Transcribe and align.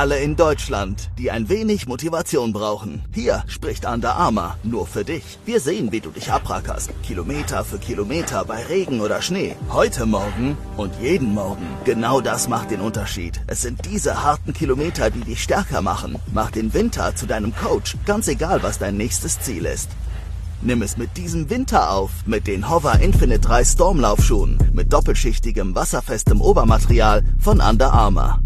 Alle 0.00 0.18
in 0.18 0.34
Deutschland, 0.34 1.10
die 1.18 1.30
ein 1.30 1.50
wenig 1.50 1.86
Motivation 1.86 2.54
brauchen. 2.54 3.02
Hier 3.12 3.44
spricht 3.48 3.84
Under 3.84 4.16
Armour 4.16 4.56
nur 4.62 4.86
für 4.86 5.04
dich. 5.04 5.38
Wir 5.44 5.60
sehen, 5.60 5.92
wie 5.92 6.00
du 6.00 6.08
dich 6.08 6.32
abrackerst. 6.32 6.90
Kilometer 7.02 7.66
für 7.66 7.76
Kilometer 7.76 8.46
bei 8.46 8.64
Regen 8.64 9.02
oder 9.02 9.20
Schnee. 9.20 9.56
Heute 9.68 10.06
Morgen 10.06 10.56
und 10.78 10.94
jeden 11.02 11.34
Morgen. 11.34 11.66
Genau 11.84 12.22
das 12.22 12.48
macht 12.48 12.70
den 12.70 12.80
Unterschied. 12.80 13.42
Es 13.46 13.60
sind 13.60 13.84
diese 13.84 14.24
harten 14.24 14.54
Kilometer, 14.54 15.10
die 15.10 15.20
dich 15.20 15.42
stärker 15.42 15.82
machen. 15.82 16.16
Mach 16.32 16.50
den 16.50 16.72
Winter 16.72 17.14
zu 17.14 17.26
deinem 17.26 17.54
Coach, 17.54 17.98
ganz 18.06 18.26
egal, 18.26 18.62
was 18.62 18.78
dein 18.78 18.96
nächstes 18.96 19.38
Ziel 19.40 19.66
ist. 19.66 19.90
Nimm 20.62 20.80
es 20.80 20.96
mit 20.96 21.18
diesem 21.18 21.50
Winter 21.50 21.90
auf, 21.90 22.10
mit 22.24 22.46
den 22.46 22.70
Hover 22.70 22.98
Infinite 23.00 23.40
3 23.40 23.64
Stormlaufschuhen, 23.66 24.56
mit 24.72 24.94
doppelschichtigem, 24.94 25.74
wasserfestem 25.74 26.40
Obermaterial 26.40 27.22
von 27.38 27.60
Under 27.60 27.92
Armour. 27.92 28.38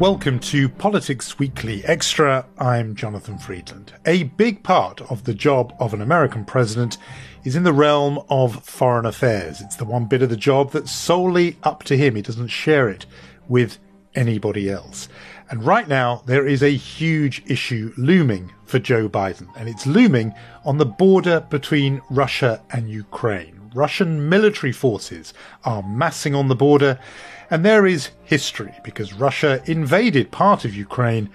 Welcome 0.00 0.40
to 0.40 0.68
Politics 0.68 1.38
Weekly 1.38 1.84
Extra. 1.84 2.44
I'm 2.58 2.96
Jonathan 2.96 3.38
Freedland. 3.38 3.92
A 4.04 4.24
big 4.24 4.64
part 4.64 5.00
of 5.02 5.22
the 5.22 5.34
job 5.34 5.72
of 5.78 5.94
an 5.94 6.02
American 6.02 6.44
president 6.44 6.98
is 7.44 7.54
in 7.54 7.62
the 7.62 7.72
realm 7.72 8.18
of 8.28 8.64
foreign 8.64 9.06
affairs. 9.06 9.60
It's 9.60 9.76
the 9.76 9.84
one 9.84 10.06
bit 10.06 10.20
of 10.20 10.30
the 10.30 10.36
job 10.36 10.72
that's 10.72 10.90
solely 10.90 11.58
up 11.62 11.84
to 11.84 11.96
him. 11.96 12.16
He 12.16 12.22
doesn't 12.22 12.48
share 12.48 12.88
it 12.88 13.06
with 13.46 13.78
anybody 14.16 14.68
else. 14.68 15.08
And 15.48 15.64
right 15.64 15.86
now, 15.86 16.24
there 16.26 16.46
is 16.46 16.64
a 16.64 16.70
huge 16.70 17.44
issue 17.46 17.92
looming 17.96 18.52
for 18.64 18.80
Joe 18.80 19.08
Biden, 19.08 19.46
and 19.56 19.68
it's 19.68 19.86
looming 19.86 20.34
on 20.64 20.78
the 20.78 20.86
border 20.86 21.46
between 21.50 22.02
Russia 22.10 22.60
and 22.70 22.90
Ukraine. 22.90 23.53
Russian 23.74 24.28
military 24.28 24.72
forces 24.72 25.34
are 25.64 25.82
massing 25.82 26.34
on 26.34 26.48
the 26.48 26.54
border 26.54 26.98
and 27.50 27.64
there 27.64 27.86
is 27.86 28.10
history 28.24 28.72
because 28.82 29.12
Russia 29.12 29.62
invaded 29.66 30.30
part 30.30 30.64
of 30.64 30.74
Ukraine 30.74 31.28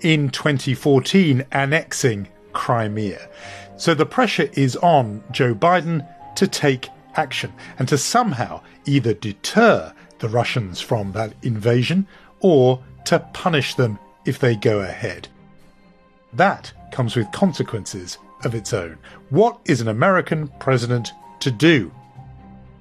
in 0.00 0.28
2014, 0.28 1.46
annexing 1.52 2.28
Crimea. 2.52 3.28
So 3.76 3.94
the 3.94 4.06
pressure 4.06 4.50
is 4.52 4.76
on 4.76 5.24
Joe 5.30 5.54
Biden 5.54 6.06
to 6.36 6.46
take 6.46 6.88
action 7.16 7.52
and 7.78 7.88
to 7.88 7.96
somehow 7.96 8.60
either 8.84 9.14
deter 9.14 9.92
the 10.18 10.28
Russians 10.28 10.80
from 10.80 11.12
that 11.12 11.32
invasion 11.42 12.06
or 12.40 12.82
to 13.06 13.20
punish 13.32 13.74
them 13.74 13.98
if 14.24 14.38
they 14.38 14.56
go 14.56 14.80
ahead. 14.80 15.28
That 16.32 16.72
comes 16.92 17.16
with 17.16 17.30
consequences 17.32 18.18
of 18.44 18.54
its 18.54 18.72
own. 18.72 18.98
What 19.30 19.58
is 19.64 19.80
an 19.80 19.88
American 19.88 20.48
president 20.60 21.12
to 21.40 21.50
do? 21.50 21.92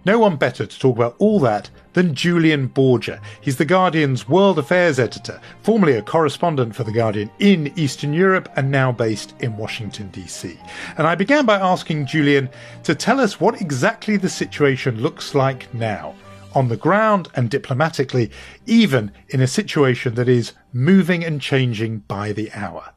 No 0.05 0.19
one 0.19 0.35
better 0.35 0.65
to 0.65 0.79
talk 0.79 0.97
about 0.97 1.15
all 1.17 1.39
that 1.41 1.69
than 1.93 2.13
Julian 2.13 2.67
Borger. 2.67 3.21
He's 3.39 3.55
The 3.55 3.63
Guardian's 3.63 4.27
World 4.27 4.59
Affairs 4.59 4.99
editor, 4.99 5.39
formerly 5.61 5.93
a 5.93 6.01
correspondent 6.01 6.75
for 6.75 6.83
The 6.83 6.91
Guardian 6.91 7.31
in 7.39 7.71
Eastern 7.77 8.11
Europe 8.13 8.51
and 8.57 8.69
now 8.69 8.91
based 8.91 9.33
in 9.39 9.55
Washington, 9.55 10.09
D.C. 10.09 10.59
And 10.97 11.07
I 11.07 11.15
began 11.15 11.45
by 11.45 11.55
asking 11.55 12.07
Julian 12.07 12.49
to 12.83 12.95
tell 12.95 13.21
us 13.21 13.39
what 13.39 13.61
exactly 13.61 14.17
the 14.17 14.29
situation 14.29 15.01
looks 15.01 15.33
like 15.33 15.73
now. 15.73 16.15
On 16.53 16.67
the 16.67 16.77
ground 16.77 17.29
and 17.35 17.49
diplomatically, 17.49 18.29
even 18.65 19.11
in 19.29 19.39
a 19.39 19.47
situation 19.47 20.15
that 20.15 20.27
is 20.27 20.51
moving 20.73 21.23
and 21.23 21.39
changing 21.39 21.99
by 21.99 22.33
the 22.33 22.51
hour. 22.51 22.93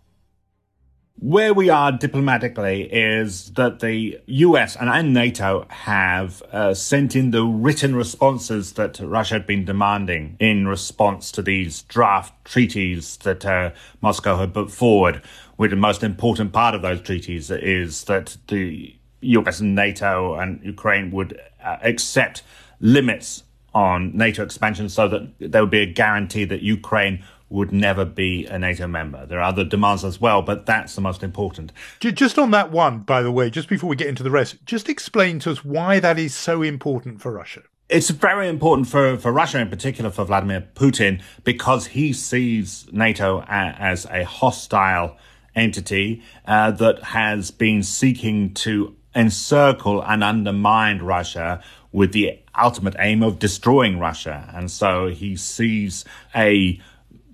Where 1.18 1.54
we 1.54 1.70
are 1.70 1.92
diplomatically 1.92 2.92
is 2.92 3.50
that 3.52 3.80
the 3.80 4.20
US 4.26 4.76
and, 4.76 5.14
NATO 5.14 5.64
have 5.70 6.42
uh, 6.52 6.74
sent 6.74 7.16
in 7.16 7.30
the 7.30 7.42
written 7.42 7.96
responses 7.96 8.74
that 8.74 9.00
Russia 9.00 9.36
had 9.36 9.46
been 9.46 9.64
demanding 9.64 10.36
in 10.38 10.68
response 10.68 11.32
to 11.32 11.42
these 11.42 11.82
draft 11.84 12.34
treaties 12.44 13.16
that 13.18 13.46
uh, 13.46 13.70
Moscow 14.02 14.36
had 14.36 14.52
put 14.52 14.70
forward. 14.70 15.22
With 15.56 15.70
the 15.70 15.76
most 15.76 16.02
important 16.02 16.52
part 16.52 16.74
of 16.74 16.82
those 16.82 17.00
treaties 17.00 17.50
is 17.50 18.04
that 18.04 18.36
the 18.48 18.94
US 19.22 19.58
and 19.60 19.74
NATO 19.74 20.34
and 20.34 20.60
Ukraine 20.62 21.10
would 21.12 21.40
uh, 21.64 21.78
accept 21.82 22.42
limits 22.78 23.42
on 23.72 24.14
NATO 24.14 24.42
expansion 24.42 24.90
so 24.90 25.08
that 25.08 25.30
there 25.38 25.62
would 25.62 25.70
be 25.70 25.80
a 25.80 25.86
guarantee 25.86 26.44
that 26.44 26.60
Ukraine 26.60 27.24
would 27.48 27.72
never 27.72 28.04
be 28.04 28.46
a 28.46 28.58
NATO 28.58 28.86
member. 28.86 29.24
There 29.26 29.38
are 29.38 29.48
other 29.48 29.64
demands 29.64 30.04
as 30.04 30.20
well, 30.20 30.42
but 30.42 30.66
that's 30.66 30.94
the 30.94 31.00
most 31.00 31.22
important. 31.22 31.72
Just 32.00 32.38
on 32.38 32.50
that 32.50 32.72
one, 32.72 33.00
by 33.00 33.22
the 33.22 33.30
way, 33.30 33.50
just 33.50 33.68
before 33.68 33.88
we 33.88 33.96
get 33.96 34.08
into 34.08 34.22
the 34.22 34.30
rest, 34.30 34.64
just 34.64 34.88
explain 34.88 35.38
to 35.40 35.52
us 35.52 35.64
why 35.64 36.00
that 36.00 36.18
is 36.18 36.34
so 36.34 36.62
important 36.62 37.20
for 37.20 37.30
Russia. 37.32 37.62
It's 37.88 38.10
very 38.10 38.48
important 38.48 38.88
for, 38.88 39.16
for 39.16 39.30
Russia, 39.30 39.60
in 39.60 39.68
particular 39.68 40.10
for 40.10 40.24
Vladimir 40.24 40.66
Putin, 40.74 41.22
because 41.44 41.86
he 41.86 42.12
sees 42.12 42.86
NATO 42.90 43.44
as 43.46 44.06
a 44.06 44.24
hostile 44.24 45.16
entity 45.54 46.22
uh, 46.46 46.72
that 46.72 47.02
has 47.02 47.52
been 47.52 47.84
seeking 47.84 48.52
to 48.54 48.96
encircle 49.14 50.02
and 50.02 50.24
undermine 50.24 50.98
Russia 50.98 51.62
with 51.92 52.12
the 52.12 52.38
ultimate 52.58 52.96
aim 52.98 53.22
of 53.22 53.38
destroying 53.38 53.98
Russia. 53.98 54.52
And 54.54 54.70
so 54.70 55.06
he 55.06 55.36
sees 55.36 56.04
a 56.34 56.80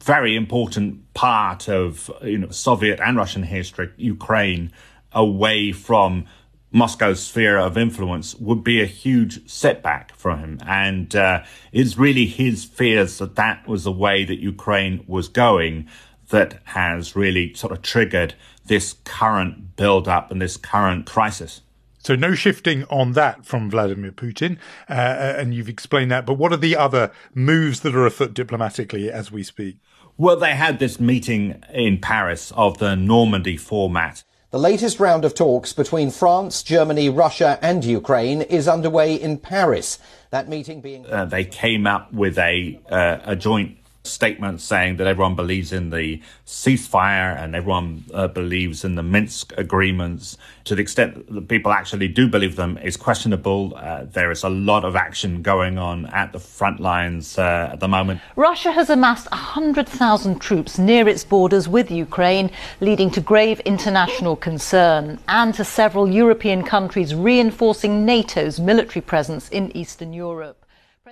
very 0.03 0.37
important 0.37 1.13
part 1.15 1.69
of 1.69 2.11
you 2.23 2.39
know 2.39 2.51
Soviet 2.51 3.01
and 3.01 3.17
Russian 3.17 3.45
history, 3.45 3.91
Ukraine, 3.97 4.73
away 5.13 5.73
from 5.73 6.27
Moscow's 6.73 7.23
sphere 7.23 7.59
of 7.59 7.77
influence 7.77 8.35
would 8.37 8.65
be 8.65 8.81
a 8.81 8.87
huge 8.87 9.49
setback 9.49 10.15
for 10.17 10.37
him. 10.37 10.59
And 10.67 11.15
uh, 11.15 11.45
it's 11.71 11.99
really 11.99 12.27
his 12.27 12.65
fears 12.65 13.19
that 13.19 13.37
that 13.37 13.69
was 13.69 13.85
the 13.85 13.93
way 13.93 14.25
that 14.25 14.41
Ukraine 14.41 15.05
was 15.07 15.29
going 15.29 15.89
that 16.31 16.61
has 16.65 17.15
really 17.15 17.53
sort 17.53 17.73
of 17.73 17.83
triggered 17.83 18.35
this 18.65 18.95
current 19.05 19.77
build 19.77 20.09
up 20.09 20.31
and 20.31 20.41
this 20.41 20.57
current 20.57 21.05
crisis. 21.05 21.61
So 21.99 22.17
no 22.17 22.35
shifting 22.35 22.85
on 22.85 23.13
that 23.13 23.45
from 23.45 23.71
Vladimir 23.71 24.11
Putin, 24.11 24.57
uh, 24.89 24.93
and 25.37 25.55
you've 25.55 25.69
explained 25.69 26.11
that. 26.11 26.27
But 26.27 26.35
what 26.35 26.53
are 26.53 26.57
the 26.57 26.75
other 26.75 27.13
moves 27.33 27.81
that 27.81 27.95
are 27.95 28.07
afoot 28.07 28.35
diplomatically 28.35 29.11
as 29.11 29.31
we 29.31 29.45
speak? 29.45 29.77
Well, 30.23 30.37
they 30.37 30.55
had 30.55 30.79
this 30.79 31.01
meeting 31.01 31.61
in 31.75 31.99
Paris 31.99 32.53
of 32.53 32.79
the 32.79 32.95
Normandy 32.95 33.57
format. 33.57 34.23
The 34.53 34.59
latest 34.59 35.01
round 35.01 35.25
of 35.25 35.35
talks 35.35 35.73
between 35.73 36.13
France, 36.13 36.63
Germany, 36.63 37.09
Russia, 37.09 37.59
and 37.61 37.85
Ukraine 37.85 38.41
is 38.43 38.69
underway 38.69 39.17
in 39.17 39.39
Paris. 39.39 39.99
That 40.31 40.49
meeting 40.49 40.81
being. 40.81 41.05
Uh, 41.07 41.25
they 41.25 41.45
came 41.45 41.89
up 41.89 42.13
with 42.13 42.39
a, 42.39 42.79
uh, 42.89 43.19
a 43.25 43.35
joint 43.35 43.82
statement 44.05 44.61
saying 44.61 44.97
that 44.97 45.07
everyone 45.07 45.35
believes 45.35 45.73
in 45.73 45.91
the 45.91 46.21
ceasefire 46.45 47.37
and 47.37 47.55
everyone 47.55 48.05
uh, 48.13 48.27
believes 48.27 48.85
in 48.85 48.97
the 48.97 49.03
Minsk 49.03 49.53
agreements. 49.57 50.37
To 50.65 50.75
the 50.75 50.83
extent 50.83 51.33
that 51.33 51.49
people 51.49 51.73
actually 51.73 52.09
do 52.09 52.29
believe 52.29 52.57
them 52.57 52.79
is 52.79 52.97
questionable. 52.97 53.75
Uh, 53.77 54.05
there 54.05 54.31
is 54.31 54.43
a 54.43 54.49
lot 54.49 54.85
of 54.85 54.97
action 54.97 55.43
going 55.43 55.79
on 55.79 56.07
at 56.07 56.33
the 56.33 56.41
front 56.41 56.81
lines 56.81 57.39
uh, 57.39 57.71
at 57.73 57.81
the 57.81 57.89
moment. 57.89 58.21
Russia 58.37 58.73
has 58.73 58.91
amassed 58.91 59.31
100,000 59.31 60.41
troops 60.41 60.79
near 60.79 61.09
its 61.09 61.25
borders 61.25 61.69
with 61.69 61.91
Ukraine, 61.91 62.51
leading 62.81 63.11
to 63.11 63.21
grave 63.21 63.61
international 63.61 64.37
concern 64.37 65.19
and 65.29 65.55
to 65.55 65.65
several 65.65 66.09
European 66.09 66.65
countries 66.65 67.15
reinforcing 67.15 68.05
NATO's 68.05 68.59
military 68.59 69.03
presence 69.03 69.49
in 69.51 69.75
Eastern 69.77 70.13
Europe. 70.13 70.59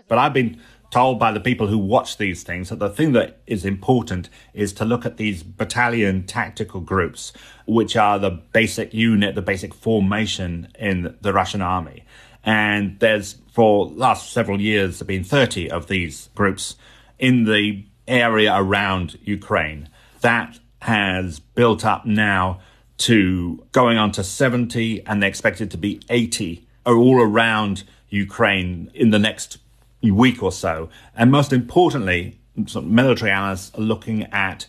But 0.09 0.19
I've 0.19 0.33
been 0.33 0.61
told 0.91 1.19
by 1.19 1.33
the 1.33 1.41
people 1.41 1.69
who 1.69 1.79
watch 1.79 2.17
these 2.17 2.43
things 2.43 2.69
that 2.69 2.79
the 2.81 2.91
thing 2.91 3.13
that 3.13 3.41
is 3.47 3.65
important 3.65 4.29
is 4.53 4.73
to 4.73 4.85
look 4.85 5.07
at 5.07 5.17
these 5.17 5.43
battalion 5.43 6.25
tactical 6.27 6.81
groups, 6.81 7.33
which 7.67 7.97
are 7.97 8.19
the 8.19 8.31
basic 8.31 8.93
unit, 8.93 9.35
the 9.35 9.43
basic 9.43 9.73
formation 9.73 10.69
in 10.79 11.17
the 11.21 11.33
Russian 11.33 11.63
army. 11.63 12.05
And 12.45 12.99
there's, 12.99 13.37
for 13.53 13.87
last 13.87 14.33
several 14.33 14.61
years, 14.61 14.99
there 14.99 15.05
have 15.05 15.09
been 15.09 15.25
30 15.25 15.71
of 15.71 15.87
these 15.87 16.29
groups 16.35 16.77
in 17.19 17.45
the 17.45 17.85
area 18.09 18.53
around 18.55 19.19
Ukraine. 19.23 19.89
That 20.23 20.59
has 20.83 21.39
built 21.39 21.85
up 21.85 22.07
now 22.07 22.61
to 22.99 23.65
going 23.73 23.97
on 23.97 24.13
to 24.13 24.25
70, 24.25 25.07
and 25.07 25.23
they're 25.23 25.29
expected 25.29 25.71
to 25.71 25.79
be 25.79 26.01
80 26.11 26.67
all 26.85 27.21
around 27.21 27.85
Ukraine 28.09 28.91
in 28.95 29.11
the 29.11 29.19
next 29.19 29.59
week 30.03 30.43
or 30.43 30.53
so. 30.53 30.89
And 31.15 31.31
most 31.31 31.53
importantly, 31.53 32.39
military 32.83 33.31
analysts 33.31 33.75
are 33.75 33.83
looking 33.83 34.25
at 34.33 34.67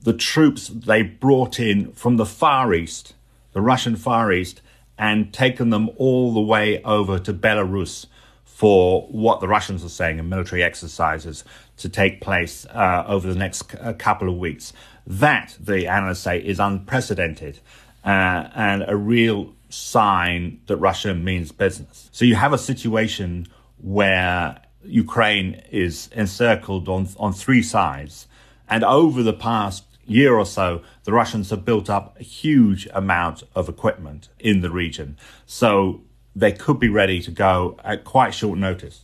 the 0.00 0.12
troops 0.12 0.68
they 0.68 1.02
brought 1.02 1.58
in 1.58 1.92
from 1.92 2.16
the 2.16 2.26
Far 2.26 2.74
East, 2.74 3.14
the 3.52 3.62
Russian 3.62 3.96
Far 3.96 4.32
East, 4.32 4.60
and 4.98 5.32
taken 5.32 5.70
them 5.70 5.90
all 5.96 6.34
the 6.34 6.40
way 6.40 6.82
over 6.82 7.18
to 7.18 7.32
Belarus 7.32 8.06
for 8.44 9.08
what 9.08 9.40
the 9.40 9.48
Russians 9.48 9.84
are 9.84 9.88
saying 9.88 10.18
in 10.18 10.28
military 10.28 10.62
exercises 10.62 11.42
to 11.78 11.88
take 11.88 12.20
place 12.20 12.66
uh, 12.66 13.04
over 13.06 13.26
the 13.26 13.38
next 13.38 13.70
c- 13.70 13.92
couple 13.94 14.28
of 14.28 14.36
weeks. 14.36 14.72
That, 15.06 15.56
the 15.58 15.88
analysts 15.88 16.20
say, 16.20 16.38
is 16.38 16.60
unprecedented 16.60 17.58
uh, 18.04 18.48
and 18.54 18.84
a 18.86 18.96
real 18.96 19.54
sign 19.70 20.60
that 20.66 20.76
Russia 20.76 21.14
means 21.14 21.50
business. 21.50 22.08
So 22.12 22.24
you 22.24 22.36
have 22.36 22.52
a 22.52 22.58
situation 22.58 23.48
where 23.78 24.60
Ukraine 24.86 25.62
is 25.70 26.08
encircled 26.12 26.88
on, 26.88 27.08
on 27.18 27.32
three 27.32 27.62
sides. 27.62 28.26
And 28.68 28.84
over 28.84 29.22
the 29.22 29.32
past 29.32 29.84
year 30.06 30.34
or 30.34 30.46
so, 30.46 30.82
the 31.04 31.12
Russians 31.12 31.50
have 31.50 31.64
built 31.64 31.88
up 31.88 32.16
a 32.18 32.22
huge 32.22 32.88
amount 32.92 33.42
of 33.54 33.68
equipment 33.68 34.28
in 34.38 34.60
the 34.60 34.70
region. 34.70 35.16
So 35.46 36.02
they 36.34 36.52
could 36.52 36.78
be 36.78 36.88
ready 36.88 37.20
to 37.22 37.30
go 37.30 37.78
at 37.84 38.04
quite 38.04 38.34
short 38.34 38.58
notice. 38.58 39.02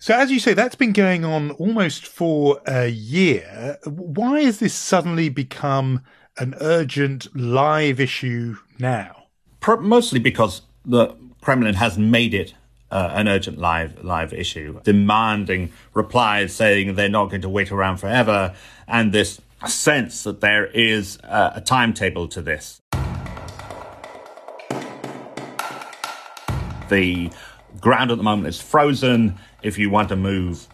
So, 0.00 0.14
as 0.14 0.30
you 0.30 0.38
say, 0.38 0.54
that's 0.54 0.76
been 0.76 0.92
going 0.92 1.24
on 1.24 1.50
almost 1.52 2.06
for 2.06 2.60
a 2.66 2.86
year. 2.86 3.78
Why 3.84 4.42
has 4.42 4.60
this 4.60 4.72
suddenly 4.72 5.28
become 5.28 6.04
an 6.36 6.54
urgent 6.60 7.34
live 7.34 7.98
issue 7.98 8.56
now? 8.78 9.24
Mostly 9.80 10.20
because 10.20 10.62
the 10.84 11.16
Kremlin 11.40 11.74
has 11.74 11.98
made 11.98 12.32
it 12.32 12.54
uh, 12.90 13.10
an 13.12 13.28
urgent 13.28 13.58
live 13.58 14.02
live 14.04 14.32
issue, 14.32 14.80
demanding 14.84 15.72
replies 15.94 16.54
saying 16.54 16.94
they're 16.94 17.08
not 17.08 17.26
going 17.26 17.42
to 17.42 17.48
wait 17.48 17.70
around 17.70 17.98
forever, 17.98 18.54
and 18.86 19.12
this 19.12 19.40
sense 19.66 20.22
that 20.22 20.40
there 20.40 20.66
is 20.66 21.18
a, 21.24 21.52
a 21.56 21.60
timetable 21.60 22.28
to 22.28 22.40
this. 22.40 22.80
The 26.88 27.30
ground 27.80 28.10
at 28.10 28.16
the 28.16 28.24
moment 28.24 28.48
is 28.48 28.60
frozen. 28.60 29.38
If 29.62 29.78
you 29.78 29.90
want 29.90 30.08
to 30.08 30.16
move 30.16 30.66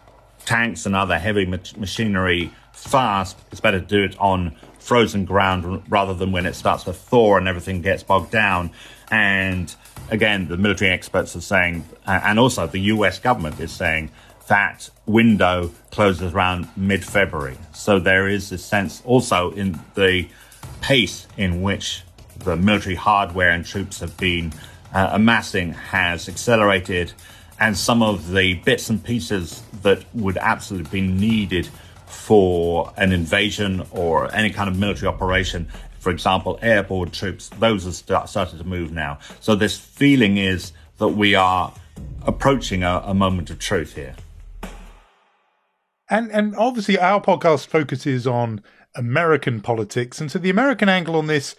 tanks 0.45 0.87
and 0.87 0.95
other 0.95 1.19
heavy 1.19 1.47
machinery 1.47 2.53
fast, 2.73 3.39
it's 3.51 3.61
better 3.61 3.81
to 3.81 3.87
do 3.87 4.05
it 4.05 4.17
on 4.19 4.55
frozen 4.79 5.25
ground 5.25 5.83
rather 5.89 6.13
than 6.13 6.31
when 6.31 6.45
it 6.45 6.55
starts 6.55 6.85
to 6.85 6.93
thaw 6.93 7.37
and 7.37 7.49
everything 7.49 7.81
gets 7.81 8.03
bogged 8.03 8.31
down. 8.31 8.71
And 9.11 9.75
again, 10.11 10.49
the 10.49 10.57
military 10.57 10.91
experts 10.91 11.35
are 11.37 11.41
saying, 11.41 11.85
and 12.07 12.39
also 12.39 12.67
the 12.67 12.81
US 12.81 13.19
government 13.19 13.61
is 13.61 13.73
saying, 13.73 14.11
that 14.47 14.91
window 15.07 15.71
closes 15.91 16.33
around 16.35 16.69
mid 16.77 17.05
February. 17.05 17.57
So 17.73 17.99
there 17.99 18.29
is 18.29 18.53
a 18.53 18.59
sense 18.59 19.03
also 19.05 19.51
in 19.53 19.81
the 19.95 20.29
pace 20.81 21.27
in 21.37 21.63
which 21.63 22.03
the 22.41 22.57
military 22.57 22.95
hardware 22.95 23.51
and 23.51 23.65
troops 23.65 24.01
have 24.01 24.17
been 24.17 24.53
uh, 24.93 25.11
amassing 25.13 25.73
has 25.73 26.29
accelerated, 26.29 27.13
and 27.59 27.77
some 27.77 28.03
of 28.03 28.33
the 28.33 28.55
bits 28.55 28.91
and 28.91 29.03
pieces 29.03 29.63
that 29.83 30.05
would 30.15 30.37
absolutely 30.37 31.01
be 31.01 31.07
needed 31.07 31.69
for 32.07 32.93
an 32.97 33.13
invasion 33.13 33.87
or 33.91 34.35
any 34.35 34.51
kind 34.51 34.69
of 34.69 34.79
military 34.79 35.09
operation, 35.09 35.69
for 35.99 36.11
example, 36.11 36.59
airborne 36.63 37.11
troops, 37.11 37.49
those 37.59 37.85
have 37.85 37.95
start, 37.95 38.29
started 38.29 38.59
to 38.59 38.65
move 38.65 38.93
now. 38.93 39.19
So 39.41 39.55
this 39.55 39.79
feeling 39.79 40.37
is 40.37 40.73
that 40.99 41.09
we 41.09 41.35
are 41.35 41.73
approaching 42.27 42.83
a, 42.83 43.03
a 43.07 43.15
moment 43.15 43.51
of 43.51 43.59
truth 43.59 43.95
here. 43.95 44.15
And 46.11 46.31
and 46.31 46.55
obviously 46.57 46.99
our 46.99 47.21
podcast 47.21 47.67
focuses 47.67 48.27
on 48.27 48.63
American 48.95 49.61
politics, 49.61 50.21
and 50.21 50.31
so 50.31 50.39
the 50.39 50.51
American 50.51 50.89
angle 50.89 51.17
on 51.17 51.27
this 51.27 51.57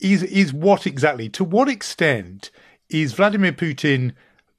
is 0.00 0.22
is 0.22 0.52
what 0.52 0.86
exactly? 0.86 1.28
To 1.30 1.44
what 1.44 1.68
extent 1.68 2.50
is 2.90 3.14
Vladimir 3.14 3.52
Putin 3.52 4.12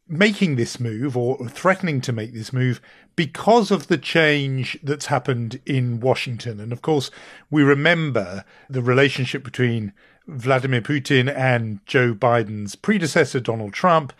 making 0.07 0.55
this 0.55 0.79
move 0.79 1.15
or 1.15 1.47
threatening 1.49 2.01
to 2.01 2.11
make 2.11 2.33
this 2.33 2.51
move 2.51 2.81
because 3.17 3.69
of 3.69 3.87
the 3.87 3.97
change 3.97 4.79
that's 4.81 5.07
happened 5.07 5.59
in 5.65 5.99
Washington. 5.99 6.61
And 6.61 6.71
of 6.71 6.81
course, 6.81 7.11
we 7.51 7.63
remember 7.63 8.45
the 8.69 8.81
relationship 8.81 9.43
between 9.43 9.91
Vladimir 10.27 10.81
Putin 10.81 11.29
and 11.35 11.85
Joe 11.85 12.13
Biden's 12.13 12.75
predecessor, 12.75 13.41
Donald 13.41 13.73
Trump, 13.73 14.13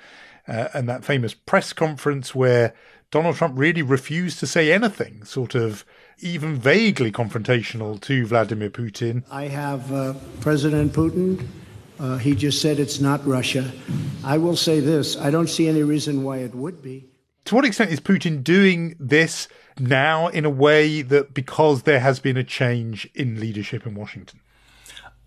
uh, 0.50 0.68
and 0.74 0.90
that 0.90 1.06
famous 1.06 1.34
press 1.34 1.72
conference 1.72 2.36
where 2.36 2.74
Donald 3.10 3.38
Trump 3.38 3.54
really 3.58 3.82
refused 3.82 4.40
to 4.40 4.48
say 4.48 4.74
anything, 4.74 5.24
sort 5.24 5.56
of 5.56 5.86
even 6.20 6.56
vaguely 6.56 7.12
confrontational 7.12 8.02
to 8.02 8.26
Vladimir 8.26 8.70
Putin. 8.70 9.24
I 9.32 9.44
have 9.44 9.94
uh, 9.94 10.14
President 10.42 10.92
Putin 10.92 11.48
uh, 12.00 12.18
he 12.18 12.36
just 12.36 12.62
said 12.62 12.80
it's 12.80 13.00
not 13.00 13.26
Russia. 13.26 13.72
I 14.24 14.38
will 14.38 14.56
say 14.56 14.80
this 14.80 15.18
I 15.18 15.32
don't 15.32 15.50
see 15.50 15.68
any 15.68 15.84
reason 15.84 16.24
why 16.24 16.38
it 16.38 16.54
would 16.54 16.82
be. 16.82 17.06
To 17.48 17.56
what 17.56 17.64
extent 17.64 17.92
is 17.92 18.02
Putin 18.02 18.44
doing 18.44 18.98
this 19.00 19.48
now 19.80 20.28
in 20.28 20.44
a 20.44 20.50
way 20.50 21.02
that 21.02 21.34
because 21.34 21.84
there 21.84 22.02
has 22.02 22.20
been 22.20 22.36
a 22.36 22.44
change 22.44 23.10
in 23.16 23.40
leadership 23.40 23.88
in 23.88 23.96
Washington? 23.96 24.42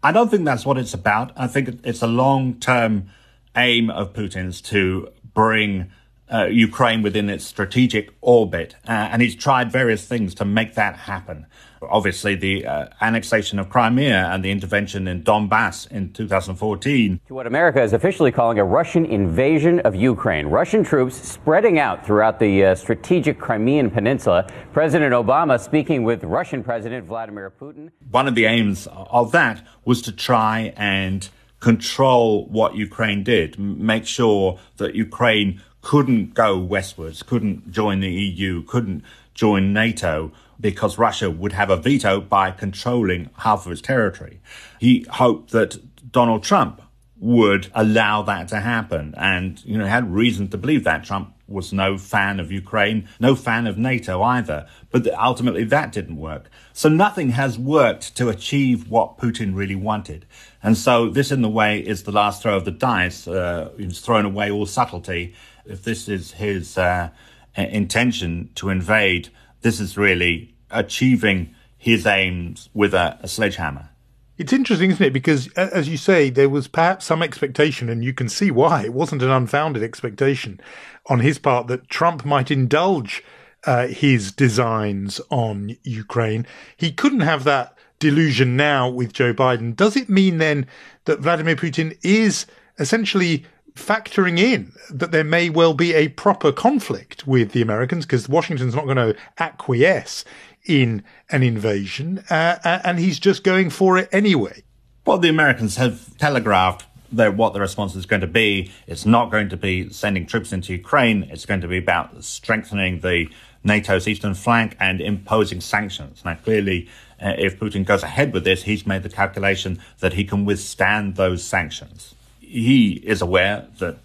I 0.02 0.12
don't 0.12 0.30
think 0.30 0.44
that's 0.44 0.66
what 0.66 0.76
it's 0.76 0.92
about. 0.92 1.32
I 1.34 1.46
think 1.46 1.80
it's 1.82 2.02
a 2.02 2.06
long 2.06 2.60
term 2.60 3.08
aim 3.56 3.88
of 3.88 4.12
Putin's 4.12 4.60
to 4.62 5.08
bring 5.32 5.90
uh, 6.32 6.46
Ukraine 6.46 7.02
within 7.02 7.28
its 7.28 7.44
strategic 7.44 8.10
orbit. 8.20 8.76
Uh, 8.86 8.92
and 8.92 9.22
he's 9.22 9.34
tried 9.34 9.70
various 9.72 10.06
things 10.06 10.34
to 10.36 10.44
make 10.44 10.74
that 10.74 10.96
happen. 10.96 11.46
Obviously, 11.82 12.34
the 12.34 12.66
uh, 12.66 12.88
annexation 13.00 13.58
of 13.58 13.70
Crimea 13.70 14.28
and 14.30 14.44
the 14.44 14.50
intervention 14.50 15.08
in 15.08 15.22
Donbass 15.22 15.90
in 15.90 16.12
2014. 16.12 17.20
To 17.26 17.34
what 17.34 17.46
America 17.46 17.82
is 17.82 17.94
officially 17.94 18.30
calling 18.30 18.58
a 18.58 18.64
Russian 18.64 19.06
invasion 19.06 19.80
of 19.80 19.94
Ukraine. 19.94 20.46
Russian 20.46 20.84
troops 20.84 21.16
spreading 21.16 21.78
out 21.78 22.04
throughout 22.04 22.38
the 22.38 22.66
uh, 22.66 22.74
strategic 22.74 23.38
Crimean 23.38 23.90
Peninsula. 23.90 24.46
President 24.74 25.14
Obama 25.14 25.58
speaking 25.58 26.04
with 26.04 26.22
Russian 26.22 26.62
President 26.62 27.06
Vladimir 27.06 27.50
Putin. 27.50 27.90
One 28.10 28.28
of 28.28 28.34
the 28.34 28.44
aims 28.44 28.86
of 28.92 29.32
that 29.32 29.66
was 29.86 30.02
to 30.02 30.12
try 30.12 30.74
and 30.76 31.30
control 31.60 32.46
what 32.46 32.74
Ukraine 32.74 33.22
did, 33.22 33.58
make 33.58 34.06
sure 34.06 34.58
that 34.78 34.94
Ukraine 34.94 35.60
couldn't 35.82 36.34
go 36.34 36.58
westwards, 36.58 37.22
couldn't 37.22 37.70
join 37.70 38.00
the 38.00 38.10
EU, 38.10 38.62
couldn't 38.62 39.02
join 39.34 39.72
NATO 39.72 40.32
because 40.60 40.98
Russia 40.98 41.30
would 41.30 41.52
have 41.52 41.70
a 41.70 41.76
veto 41.76 42.20
by 42.20 42.50
controlling 42.50 43.30
half 43.38 43.64
of 43.66 43.72
its 43.72 43.80
territory. 43.80 44.40
He 44.78 45.06
hoped 45.10 45.52
that 45.52 46.12
Donald 46.12 46.42
Trump 46.42 46.82
would 47.18 47.70
allow 47.74 48.22
that 48.22 48.48
to 48.48 48.60
happen 48.60 49.14
and, 49.16 49.62
you 49.64 49.76
know, 49.76 49.86
had 49.86 50.12
reason 50.12 50.48
to 50.48 50.58
believe 50.58 50.84
that. 50.84 51.04
Trump 51.04 51.34
was 51.46 51.72
no 51.72 51.98
fan 51.98 52.40
of 52.40 52.50
Ukraine, 52.50 53.08
no 53.18 53.34
fan 53.34 53.66
of 53.66 53.76
NATO 53.76 54.22
either. 54.22 54.66
But 54.90 55.06
ultimately 55.14 55.64
that 55.64 55.92
didn't 55.92 56.16
work. 56.16 56.48
So 56.72 56.88
nothing 56.88 57.30
has 57.30 57.58
worked 57.58 58.16
to 58.16 58.28
achieve 58.28 58.88
what 58.88 59.18
Putin 59.18 59.54
really 59.54 59.74
wanted. 59.74 60.24
And 60.62 60.78
so 60.78 61.10
this, 61.10 61.30
in 61.30 61.42
the 61.42 61.48
way, 61.48 61.80
is 61.80 62.04
the 62.04 62.12
last 62.12 62.42
throw 62.42 62.56
of 62.56 62.64
the 62.64 62.70
dice. 62.70 63.26
Uh, 63.26 63.70
he's 63.76 64.00
thrown 64.00 64.24
away 64.24 64.50
all 64.50 64.66
subtlety 64.66 65.34
if 65.64 65.82
this 65.82 66.08
is 66.08 66.32
his 66.32 66.76
uh, 66.78 67.10
intention 67.56 68.50
to 68.56 68.68
invade, 68.70 69.28
this 69.62 69.80
is 69.80 69.96
really 69.96 70.54
achieving 70.70 71.54
his 71.76 72.06
aims 72.06 72.68
with 72.74 72.94
a, 72.94 73.18
a 73.22 73.28
sledgehammer. 73.28 73.90
It's 74.38 74.54
interesting, 74.54 74.90
isn't 74.90 75.04
it? 75.04 75.12
Because, 75.12 75.48
as 75.48 75.88
you 75.88 75.98
say, 75.98 76.30
there 76.30 76.48
was 76.48 76.66
perhaps 76.66 77.04
some 77.04 77.22
expectation, 77.22 77.90
and 77.90 78.02
you 78.02 78.14
can 78.14 78.28
see 78.28 78.50
why. 78.50 78.84
It 78.84 78.94
wasn't 78.94 79.22
an 79.22 79.30
unfounded 79.30 79.82
expectation 79.82 80.60
on 81.06 81.20
his 81.20 81.38
part 81.38 81.66
that 81.66 81.90
Trump 81.90 82.24
might 82.24 82.50
indulge 82.50 83.22
uh, 83.64 83.88
his 83.88 84.32
designs 84.32 85.20
on 85.30 85.76
Ukraine. 85.82 86.46
He 86.76 86.90
couldn't 86.90 87.20
have 87.20 87.44
that 87.44 87.76
delusion 87.98 88.56
now 88.56 88.88
with 88.88 89.12
Joe 89.12 89.34
Biden. 89.34 89.76
Does 89.76 89.94
it 89.94 90.08
mean 90.08 90.38
then 90.38 90.66
that 91.04 91.20
Vladimir 91.20 91.56
Putin 91.56 91.98
is 92.02 92.46
essentially 92.78 93.44
factoring 93.74 94.38
in 94.38 94.72
that 94.90 95.10
there 95.10 95.24
may 95.24 95.50
well 95.50 95.74
be 95.74 95.94
a 95.94 96.08
proper 96.08 96.52
conflict 96.52 97.26
with 97.26 97.52
the 97.52 97.62
Americans 97.62 98.06
because 98.06 98.28
Washington's 98.28 98.74
not 98.74 98.84
going 98.84 98.96
to 98.96 99.16
acquiesce 99.38 100.24
in 100.66 101.02
an 101.30 101.42
invasion, 101.42 102.22
uh, 102.30 102.80
and 102.84 102.98
he's 102.98 103.18
just 103.18 103.42
going 103.44 103.70
for 103.70 103.96
it 103.96 104.08
anyway. 104.12 104.62
Well, 105.06 105.18
the 105.18 105.28
Americans 105.28 105.76
have 105.76 106.16
telegraphed 106.18 106.86
their, 107.10 107.32
what 107.32 107.54
the 107.54 107.60
response 107.60 107.96
is 107.96 108.06
going 108.06 108.20
to 108.20 108.26
be. 108.26 108.70
It's 108.86 109.06
not 109.06 109.30
going 109.30 109.48
to 109.48 109.56
be 109.56 109.90
sending 109.90 110.26
troops 110.26 110.52
into 110.52 110.72
Ukraine. 110.72 111.24
It's 111.30 111.46
going 111.46 111.62
to 111.62 111.68
be 111.68 111.78
about 111.78 112.22
strengthening 112.22 113.00
the 113.00 113.28
NATO's 113.64 114.06
eastern 114.06 114.34
flank 114.34 114.76
and 114.78 115.00
imposing 115.00 115.60
sanctions. 115.60 116.22
Now, 116.24 116.34
clearly, 116.34 116.88
uh, 117.20 117.34
if 117.38 117.58
Putin 117.58 117.84
goes 117.84 118.02
ahead 118.02 118.32
with 118.32 118.44
this, 118.44 118.64
he's 118.64 118.86
made 118.86 119.02
the 119.02 119.08
calculation 119.08 119.80
that 120.00 120.12
he 120.12 120.24
can 120.24 120.44
withstand 120.44 121.16
those 121.16 121.42
sanctions 121.42 122.14
he 122.50 122.94
is 123.04 123.22
aware 123.22 123.68
that 123.78 123.98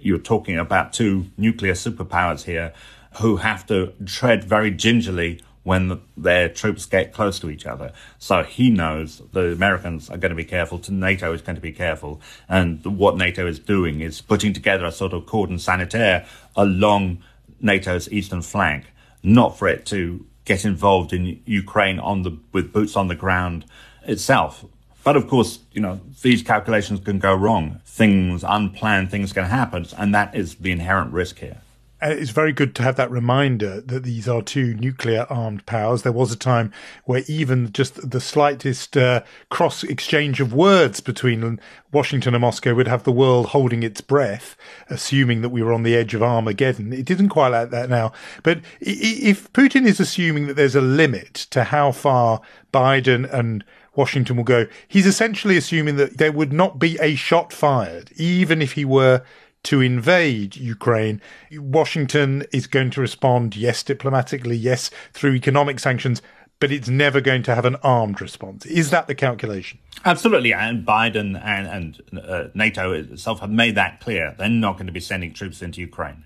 you're 0.00 0.18
talking 0.18 0.58
about 0.58 0.94
two 0.94 1.26
nuclear 1.36 1.74
superpowers 1.74 2.44
here 2.44 2.72
who 3.18 3.36
have 3.36 3.66
to 3.66 3.92
tread 4.06 4.42
very 4.42 4.70
gingerly 4.70 5.40
when 5.64 5.88
the, 5.88 5.98
their 6.16 6.48
troops 6.48 6.86
get 6.86 7.12
close 7.12 7.38
to 7.38 7.50
each 7.50 7.66
other. 7.66 7.92
So 8.18 8.42
he 8.42 8.70
knows 8.70 9.20
the 9.32 9.52
Americans 9.52 10.08
are 10.08 10.16
going 10.16 10.30
to 10.30 10.36
be 10.36 10.44
careful, 10.44 10.80
NATO 10.88 11.34
is 11.34 11.42
going 11.42 11.56
to 11.56 11.60
be 11.60 11.72
careful, 11.72 12.22
and 12.48 12.82
what 12.84 13.18
NATO 13.18 13.46
is 13.46 13.58
doing 13.58 14.00
is 14.00 14.22
putting 14.22 14.54
together 14.54 14.86
a 14.86 14.92
sort 14.92 15.12
of 15.12 15.26
cordon 15.26 15.58
sanitaire 15.58 16.26
along 16.56 17.22
NATO's 17.60 18.10
eastern 18.10 18.40
flank, 18.40 18.86
not 19.22 19.58
for 19.58 19.68
it 19.68 19.84
to 19.86 20.24
get 20.46 20.64
involved 20.64 21.12
in 21.12 21.42
Ukraine 21.44 21.98
on 21.98 22.22
the 22.22 22.38
with 22.52 22.72
boots 22.72 22.96
on 22.96 23.08
the 23.08 23.14
ground 23.14 23.66
itself. 24.04 24.64
But 25.02 25.16
of 25.16 25.28
course, 25.28 25.60
you 25.72 25.80
know, 25.80 26.00
these 26.22 26.42
calculations 26.42 27.00
can 27.00 27.18
go 27.18 27.34
wrong. 27.34 27.80
Things, 27.84 28.44
unplanned 28.46 29.10
things 29.10 29.32
can 29.32 29.44
happen, 29.44 29.86
and 29.96 30.14
that 30.14 30.34
is 30.34 30.56
the 30.56 30.72
inherent 30.72 31.12
risk 31.12 31.38
here. 31.38 31.58
Uh, 32.02 32.08
it's 32.08 32.30
very 32.30 32.52
good 32.52 32.74
to 32.74 32.82
have 32.82 32.96
that 32.96 33.10
reminder 33.10 33.80
that 33.82 34.04
these 34.04 34.26
are 34.26 34.40
two 34.40 34.72
nuclear 34.74 35.26
armed 35.28 35.64
powers. 35.66 36.00
There 36.02 36.12
was 36.12 36.32
a 36.32 36.36
time 36.36 36.72
where 37.04 37.22
even 37.28 37.72
just 37.72 38.10
the 38.10 38.20
slightest 38.20 38.96
uh, 38.96 39.22
cross 39.50 39.84
exchange 39.84 40.40
of 40.40 40.54
words 40.54 41.00
between 41.00 41.60
Washington 41.92 42.34
and 42.34 42.40
Moscow 42.40 42.74
would 42.74 42.88
have 42.88 43.04
the 43.04 43.12
world 43.12 43.48
holding 43.48 43.82
its 43.82 44.00
breath, 44.00 44.56
assuming 44.88 45.42
that 45.42 45.50
we 45.50 45.62
were 45.62 45.74
on 45.74 45.82
the 45.82 45.94
edge 45.94 46.14
of 46.14 46.22
Armageddon. 46.22 46.92
It 46.94 47.10
isn't 47.10 47.28
quite 47.28 47.48
like 47.48 47.68
that 47.68 47.90
now. 47.90 48.12
But 48.42 48.60
if 48.80 49.52
Putin 49.52 49.86
is 49.86 50.00
assuming 50.00 50.46
that 50.46 50.56
there's 50.56 50.76
a 50.76 50.80
limit 50.80 51.34
to 51.50 51.64
how 51.64 51.92
far 51.92 52.40
Biden 52.72 53.30
and 53.30 53.62
Washington 53.94 54.36
will 54.36 54.44
go, 54.44 54.66
he's 54.88 55.06
essentially 55.06 55.56
assuming 55.56 55.96
that 55.96 56.18
there 56.18 56.32
would 56.32 56.52
not 56.52 56.78
be 56.78 56.98
a 57.00 57.14
shot 57.14 57.52
fired, 57.52 58.12
even 58.16 58.62
if 58.62 58.72
he 58.72 58.84
were 58.84 59.22
to 59.64 59.80
invade 59.80 60.56
Ukraine. 60.56 61.20
Washington 61.52 62.44
is 62.52 62.66
going 62.66 62.90
to 62.90 63.00
respond, 63.00 63.56
yes, 63.56 63.82
diplomatically, 63.82 64.56
yes, 64.56 64.90
through 65.12 65.34
economic 65.34 65.78
sanctions, 65.78 66.22
but 66.60 66.70
it's 66.70 66.88
never 66.88 67.20
going 67.20 67.42
to 67.42 67.54
have 67.54 67.64
an 67.64 67.76
armed 67.76 68.20
response. 68.20 68.66
Is 68.66 68.90
that 68.90 69.06
the 69.06 69.14
calculation? 69.14 69.78
Absolutely. 70.04 70.52
And 70.52 70.86
Biden 70.86 71.40
and, 71.42 71.66
and 72.12 72.18
uh, 72.24 72.48
NATO 72.54 72.92
itself 72.92 73.40
have 73.40 73.50
made 73.50 73.74
that 73.74 74.00
clear. 74.00 74.34
They're 74.38 74.48
not 74.48 74.74
going 74.74 74.86
to 74.86 74.92
be 74.92 75.00
sending 75.00 75.32
troops 75.32 75.62
into 75.62 75.80
Ukraine. 75.80 76.24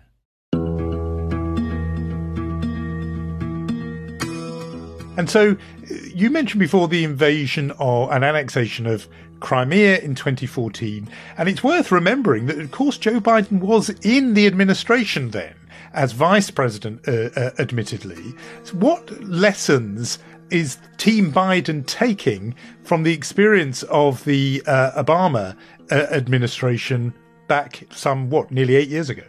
And 5.16 5.30
so 5.30 5.52
uh, 5.52 5.94
you 6.12 6.30
mentioned 6.30 6.60
before 6.60 6.88
the 6.88 7.04
invasion 7.04 7.70
or 7.72 8.12
an 8.12 8.24
annexation 8.24 8.86
of 8.86 9.08
Crimea 9.40 9.98
in 9.98 10.14
2014. 10.14 11.08
And 11.36 11.48
it's 11.48 11.62
worth 11.62 11.92
remembering 11.92 12.46
that, 12.46 12.58
of 12.58 12.70
course, 12.70 12.98
Joe 12.98 13.20
Biden 13.20 13.60
was 13.60 13.90
in 14.02 14.34
the 14.34 14.46
administration 14.46 15.30
then 15.30 15.54
as 15.92 16.12
vice 16.12 16.50
president, 16.50 17.06
uh, 17.06 17.30
uh, 17.36 17.50
admittedly. 17.58 18.34
So 18.64 18.74
what 18.76 19.22
lessons 19.22 20.18
is 20.50 20.78
Team 20.96 21.32
Biden 21.32 21.86
taking 21.86 22.54
from 22.82 23.04
the 23.04 23.12
experience 23.12 23.84
of 23.84 24.24
the 24.24 24.62
uh, 24.66 25.02
Obama 25.02 25.56
uh, 25.90 25.94
administration 26.10 27.14
back 27.46 27.84
some, 27.90 28.28
what, 28.28 28.50
nearly 28.50 28.74
eight 28.76 28.88
years 28.88 29.08
ago? 29.08 29.22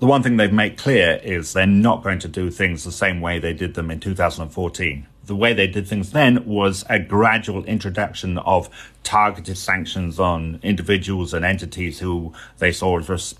The 0.00 0.06
one 0.06 0.22
thing 0.22 0.36
they've 0.36 0.52
made 0.52 0.78
clear 0.78 1.20
is 1.22 1.52
they're 1.52 1.66
not 1.66 2.02
going 2.02 2.20
to 2.20 2.28
do 2.28 2.50
things 2.50 2.84
the 2.84 2.92
same 2.92 3.20
way 3.20 3.38
they 3.38 3.52
did 3.52 3.74
them 3.74 3.90
in 3.90 4.00
2014 4.00 5.06
the 5.28 5.36
way 5.36 5.52
they 5.52 5.68
did 5.68 5.86
things 5.86 6.10
then 6.10 6.44
was 6.44 6.84
a 6.90 6.98
gradual 6.98 7.64
introduction 7.66 8.38
of 8.38 8.68
targeted 9.04 9.56
sanctions 9.56 10.18
on 10.18 10.58
individuals 10.62 11.32
and 11.32 11.44
entities 11.44 12.00
who 12.00 12.32
they 12.58 12.72
saw 12.72 12.98
as 12.98 13.08
res- 13.08 13.34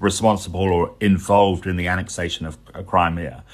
responsible 0.00 0.72
or 0.72 0.94
involved 1.00 1.66
in 1.66 1.76
the 1.76 1.88
annexation 1.88 2.46
of 2.46 2.56
Crimea. 2.86 3.44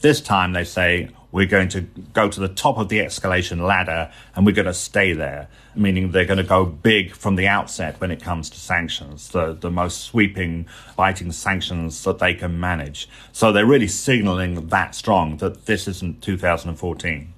This 0.00 0.20
time 0.20 0.52
they 0.52 0.64
say 0.64 1.10
we're 1.32 1.46
going 1.46 1.68
to 1.68 1.82
go 2.12 2.28
to 2.28 2.40
the 2.40 2.48
top 2.48 2.78
of 2.78 2.88
the 2.88 3.00
escalation 3.00 3.60
ladder 3.66 4.10
and 4.34 4.46
we're 4.46 4.54
going 4.54 4.66
to 4.66 4.74
stay 4.74 5.12
there, 5.12 5.48
meaning 5.74 6.10
they're 6.10 6.24
going 6.24 6.38
to 6.38 6.44
go 6.44 6.64
big 6.64 7.14
from 7.14 7.36
the 7.36 7.48
outset 7.48 8.00
when 8.00 8.10
it 8.10 8.22
comes 8.22 8.48
to 8.50 8.58
sanctions, 8.58 9.28
the, 9.30 9.54
the 9.54 9.70
most 9.70 10.02
sweeping, 10.02 10.66
biting 10.96 11.32
sanctions 11.32 12.04
that 12.04 12.18
they 12.18 12.34
can 12.34 12.60
manage. 12.60 13.08
So 13.32 13.52
they're 13.52 13.66
really 13.66 13.88
signaling 13.88 14.68
that 14.68 14.94
strong 14.94 15.38
that 15.38 15.66
this 15.66 15.88
isn't 15.88 16.22
2014. 16.22 17.34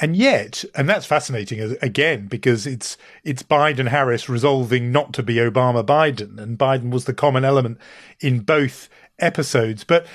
And 0.00 0.14
yet, 0.14 0.64
and 0.74 0.88
that's 0.88 1.06
fascinating 1.06 1.60
uh, 1.60 1.74
again 1.82 2.26
because 2.26 2.66
it's 2.66 2.96
it's 3.24 3.42
Biden 3.42 3.88
Harris 3.88 4.28
resolving 4.28 4.92
not 4.92 5.12
to 5.14 5.22
be 5.22 5.34
Obama 5.36 5.84
Biden, 5.84 6.38
and 6.38 6.58
Biden 6.58 6.90
was 6.90 7.04
the 7.04 7.14
common 7.14 7.44
element 7.44 7.78
in 8.20 8.40
both 8.40 8.88
episodes. 9.18 9.84
But 9.84 10.06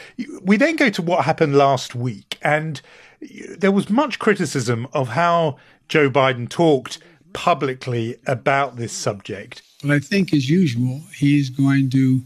we 0.42 0.58
then 0.58 0.76
go 0.78 0.90
to 0.90 1.02
what 1.02 1.26
happened 1.26 1.56
last 1.56 1.96
week, 1.96 2.38
and 2.42 2.82
there 3.58 3.72
was 3.72 3.90
much 3.90 4.20
criticism 4.20 4.88
of 4.94 5.10
how 5.10 5.58
Joe 5.90 6.10
Biden 6.10 6.48
talked 6.50 7.00
publicly 7.34 8.18
about 8.26 8.78
this 8.78 8.94
subject. 8.94 9.62
But 9.82 9.92
I 9.92 10.00
think, 10.00 10.34
as 10.34 10.50
usual, 10.50 11.02
he's 11.14 11.50
going 11.50 11.90
to. 11.92 12.22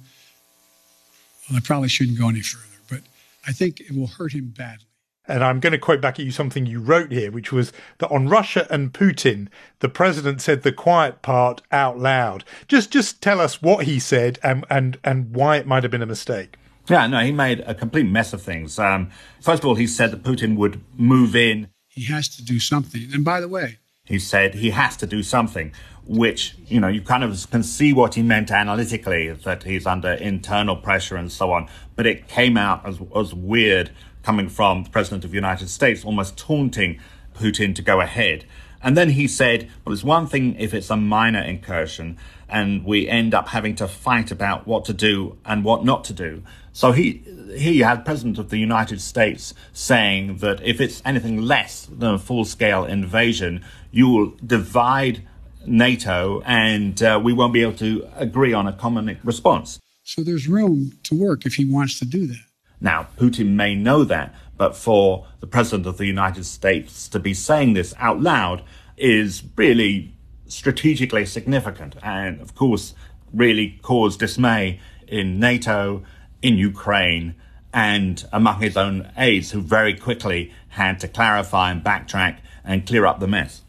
Well, 1.50 1.58
I 1.58 1.62
probably 1.62 1.90
shouldn't 1.90 2.20
go 2.20 2.30
any 2.30 2.42
further, 2.42 2.66
but 2.90 3.02
I 3.48 3.52
think 3.52 3.80
it 3.80 3.96
will 3.96 4.08
hurt 4.08 4.34
him 4.34 4.54
badly 4.56 4.87
and 5.28 5.44
I'm 5.44 5.60
going 5.60 5.72
to 5.72 5.78
quote 5.78 6.02
back 6.02 6.20
at 6.20 6.26
you 6.26 6.32
something 6.32 6.66
you 6.66 6.80
wrote 6.80 7.12
here, 7.12 7.32
which 7.32 7.52
was 7.52 7.74
that 8.00 8.10
on 8.10 8.30
Russia 8.30 8.68
and 8.70 8.94
Putin, 8.94 9.48
the 9.80 9.90
president 9.90 10.42
said 10.42 10.64
the 10.64 10.72
quiet 10.72 11.22
part 11.22 11.62
out 11.72 12.00
loud. 12.00 12.44
Just 12.68 12.92
just 12.92 13.22
tell 13.22 13.40
us 13.40 13.62
what 13.62 13.86
he 13.86 14.00
said 14.00 14.40
and 14.44 14.66
and 14.70 14.98
and 15.04 15.36
why 15.36 15.58
it 15.58 15.68
might 15.68 15.84
have 15.84 15.92
been 15.92 16.02
a 16.02 16.08
mistake. 16.08 16.58
Yeah, 16.90 17.06
no, 17.08 17.20
he 17.20 17.32
made 17.32 17.60
a 17.62 17.76
complete 17.76 18.08
mess 18.08 18.32
of 18.32 18.42
things. 18.42 18.80
Um, 18.80 19.10
first 19.42 19.64
of 19.64 19.68
all, 19.68 19.76
he 19.76 19.88
said 19.88 20.12
that 20.12 20.24
Putin 20.24 20.56
would 20.56 20.82
move 20.96 21.36
in. 21.36 21.68
He 21.90 22.06
has 22.06 22.30
to 22.38 22.44
do 22.44 22.60
something. 22.60 23.10
And 23.14 23.26
by 23.26 23.42
the 23.42 23.50
way, 23.50 23.80
he 24.06 24.20
said 24.20 24.56
he 24.56 24.70
has 24.70 24.96
to 24.98 25.06
do 25.06 25.22
something, 25.22 25.74
which, 26.06 26.56
you 26.66 26.80
know, 26.80 26.88
you 26.88 27.02
kind 27.02 27.26
of 27.26 27.50
can 27.52 27.62
see 27.62 27.92
what 27.92 28.16
he 28.16 28.24
meant 28.24 28.52
analytically, 28.52 29.30
that 29.32 29.64
he's 29.64 29.86
under 29.86 30.14
internal 30.14 30.78
pressure 30.78 31.18
and 31.18 31.30
so 31.30 31.52
on. 31.52 31.68
But 31.98 32.08
it 32.08 32.30
came 32.30 32.56
out 32.56 32.88
as, 32.88 33.00
as 33.14 33.34
weird 33.34 33.92
coming 34.28 34.50
from 34.50 34.84
the 34.84 34.90
President 34.90 35.24
of 35.24 35.32
the 35.32 35.36
United 35.36 35.70
States, 35.70 36.04
almost 36.04 36.38
taunting 36.38 37.00
Putin 37.34 37.74
to 37.74 37.82
go 37.82 38.02
ahead. 38.02 38.44
And 38.84 38.98
then 38.98 39.12
he 39.12 39.26
said, 39.26 39.72
well, 39.86 39.94
it's 39.94 40.04
one 40.04 40.28
thing 40.28 40.54
if 40.60 40.74
it's 40.74 40.90
a 40.90 40.98
minor 40.98 41.40
incursion 41.40 42.18
and 42.50 42.84
we 42.84 43.08
end 43.08 43.34
up 43.34 43.48
having 43.48 43.74
to 43.76 43.88
fight 43.88 44.30
about 44.30 44.68
what 44.68 44.84
to 44.84 44.94
do 44.94 45.38
and 45.46 45.64
what 45.64 45.86
not 45.86 46.04
to 46.04 46.14
do. 46.14 46.44
So 46.74 46.92
he, 46.92 47.24
here 47.56 47.72
you 47.72 47.86
had 47.86 48.04
President 48.04 48.38
of 48.38 48.50
the 48.50 48.58
United 48.58 49.00
States 49.00 49.54
saying 49.72 50.40
that 50.40 50.62
if 50.62 50.82
it's 50.82 51.02
anything 51.06 51.42
less 51.42 51.86
than 51.86 52.16
a 52.16 52.20
full 52.20 52.44
scale 52.44 52.84
invasion, 52.84 53.64
you 53.92 54.10
will 54.10 54.34
divide 54.46 55.26
NATO 55.66 56.42
and 56.46 57.02
uh, 57.02 57.18
we 57.24 57.32
won't 57.32 57.54
be 57.54 57.62
able 57.62 57.78
to 57.78 58.06
agree 58.18 58.52
on 58.52 58.68
a 58.68 58.74
common 58.74 59.18
response. 59.24 59.80
So 60.04 60.22
there's 60.22 60.50
room 60.50 61.00
to 61.04 61.18
work 61.18 61.46
if 61.46 61.54
he 61.54 61.64
wants 61.64 61.98
to 62.00 62.06
do 62.06 62.28
that. 62.28 62.47
Now, 62.80 63.08
Putin 63.18 63.56
may 63.56 63.76
know 63.76 64.04
that, 64.04 64.36
but 64.58 64.76
for 64.76 65.28
the 65.40 65.48
President 65.48 65.88
of 65.88 65.98
the 65.98 66.06
United 66.06 66.46
States 66.46 67.08
to 67.10 67.20
be 67.20 67.34
saying 67.34 67.74
this 67.74 67.94
out 67.98 68.22
loud 68.22 68.64
is 68.98 69.44
really 69.56 70.14
strategically 70.48 71.26
significant 71.26 71.96
and, 72.02 72.40
of 72.42 72.56
course, 72.56 72.94
really 73.34 73.80
caused 73.82 74.20
dismay 74.20 74.80
in 75.08 75.40
NATO, 75.40 76.04
in 76.42 76.58
Ukraine, 76.58 77.36
and 77.74 78.24
among 78.32 78.62
his 78.62 78.78
own 78.78 79.12
aides, 79.18 79.52
who 79.52 79.62
very 79.62 79.94
quickly 79.94 80.52
had 80.70 81.00
to 81.00 81.08
clarify 81.08 81.72
and 81.72 81.84
backtrack 81.84 82.38
and 82.64 82.86
clear 82.86 83.06
up 83.06 83.20
the 83.20 83.28
mess. 83.28 83.62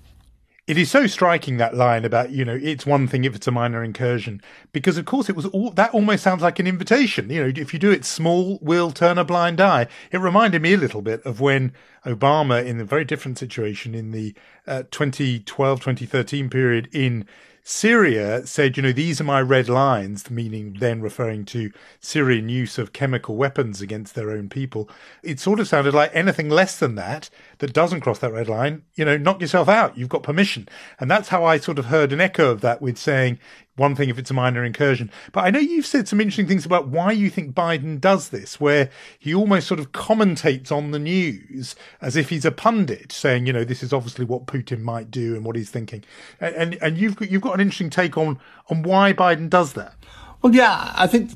It 0.68 0.76
is 0.76 0.90
so 0.90 1.06
striking 1.06 1.56
that 1.56 1.74
line 1.74 2.04
about, 2.04 2.28
you 2.28 2.44
know, 2.44 2.58
it's 2.62 2.84
one 2.84 3.08
thing 3.08 3.24
if 3.24 3.34
it's 3.34 3.46
a 3.46 3.50
minor 3.50 3.82
incursion, 3.82 4.42
because 4.70 4.98
of 4.98 5.06
course 5.06 5.30
it 5.30 5.34
was 5.34 5.46
all 5.46 5.70
that 5.70 5.94
almost 5.94 6.22
sounds 6.22 6.42
like 6.42 6.58
an 6.58 6.66
invitation. 6.66 7.30
You 7.30 7.44
know, 7.44 7.52
if 7.56 7.72
you 7.72 7.78
do 7.78 7.90
it 7.90 8.04
small, 8.04 8.58
we'll 8.60 8.90
turn 8.90 9.16
a 9.16 9.24
blind 9.24 9.62
eye. 9.62 9.86
It 10.12 10.18
reminded 10.18 10.60
me 10.60 10.74
a 10.74 10.76
little 10.76 11.00
bit 11.00 11.22
of 11.22 11.40
when 11.40 11.72
Obama, 12.04 12.62
in 12.62 12.78
a 12.78 12.84
very 12.84 13.06
different 13.06 13.38
situation 13.38 13.94
in 13.94 14.10
the 14.10 14.34
uh, 14.66 14.82
2012 14.90 15.80
2013 15.80 16.50
period 16.50 16.90
in 16.92 17.24
Syria 17.70 18.46
said, 18.46 18.78
you 18.78 18.82
know, 18.82 18.92
these 18.92 19.20
are 19.20 19.24
my 19.24 19.42
red 19.42 19.68
lines, 19.68 20.30
meaning 20.30 20.78
then 20.80 21.02
referring 21.02 21.44
to 21.46 21.70
Syrian 22.00 22.48
use 22.48 22.78
of 22.78 22.94
chemical 22.94 23.36
weapons 23.36 23.82
against 23.82 24.14
their 24.14 24.30
own 24.30 24.48
people. 24.48 24.88
It 25.22 25.38
sort 25.38 25.60
of 25.60 25.68
sounded 25.68 25.92
like 25.92 26.10
anything 26.14 26.48
less 26.48 26.78
than 26.78 26.94
that, 26.94 27.28
that 27.58 27.72
doesn't 27.72 28.00
cross 28.00 28.18
that 28.20 28.32
red 28.32 28.48
line, 28.48 28.82
you 28.94 29.04
know, 29.04 29.16
knock 29.16 29.40
yourself 29.40 29.68
out. 29.68 29.96
You've 29.96 30.08
got 30.08 30.22
permission. 30.22 30.68
And 30.98 31.10
that's 31.10 31.28
how 31.28 31.44
I 31.44 31.58
sort 31.58 31.78
of 31.78 31.86
heard 31.86 32.12
an 32.12 32.20
echo 32.20 32.50
of 32.50 32.60
that 32.60 32.80
with 32.80 32.98
saying, 32.98 33.38
one 33.76 33.94
thing 33.94 34.08
if 34.08 34.18
it's 34.18 34.30
a 34.30 34.34
minor 34.34 34.64
incursion. 34.64 35.10
But 35.32 35.44
I 35.44 35.50
know 35.50 35.60
you've 35.60 35.86
said 35.86 36.08
some 36.08 36.20
interesting 36.20 36.48
things 36.48 36.66
about 36.66 36.88
why 36.88 37.12
you 37.12 37.30
think 37.30 37.54
Biden 37.54 38.00
does 38.00 38.30
this, 38.30 38.60
where 38.60 38.90
he 39.18 39.34
almost 39.34 39.68
sort 39.68 39.80
of 39.80 39.92
commentates 39.92 40.72
on 40.72 40.90
the 40.90 40.98
news 40.98 41.76
as 42.00 42.16
if 42.16 42.28
he's 42.28 42.44
a 42.44 42.50
pundit, 42.50 43.12
saying, 43.12 43.46
you 43.46 43.52
know, 43.52 43.64
this 43.64 43.82
is 43.82 43.92
obviously 43.92 44.24
what 44.24 44.46
Putin 44.46 44.80
might 44.80 45.10
do 45.10 45.36
and 45.36 45.44
what 45.44 45.56
he's 45.56 45.70
thinking. 45.70 46.04
And 46.40 46.54
and, 46.54 46.78
and 46.82 46.98
you've 46.98 47.16
got, 47.16 47.30
you've 47.30 47.42
got 47.42 47.54
an 47.54 47.60
interesting 47.60 47.90
take 47.90 48.18
on 48.18 48.38
on 48.68 48.82
why 48.82 49.12
Biden 49.12 49.48
does 49.48 49.74
that. 49.74 49.94
Well, 50.42 50.54
yeah, 50.54 50.92
I 50.96 51.06
think 51.06 51.30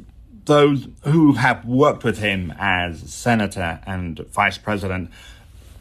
those 0.44 0.88
who 1.04 1.34
have 1.34 1.64
worked 1.64 2.02
with 2.02 2.18
him 2.18 2.52
as 2.58 3.00
senator 3.12 3.80
and 3.86 4.18
vice 4.30 4.58
president 4.58 5.10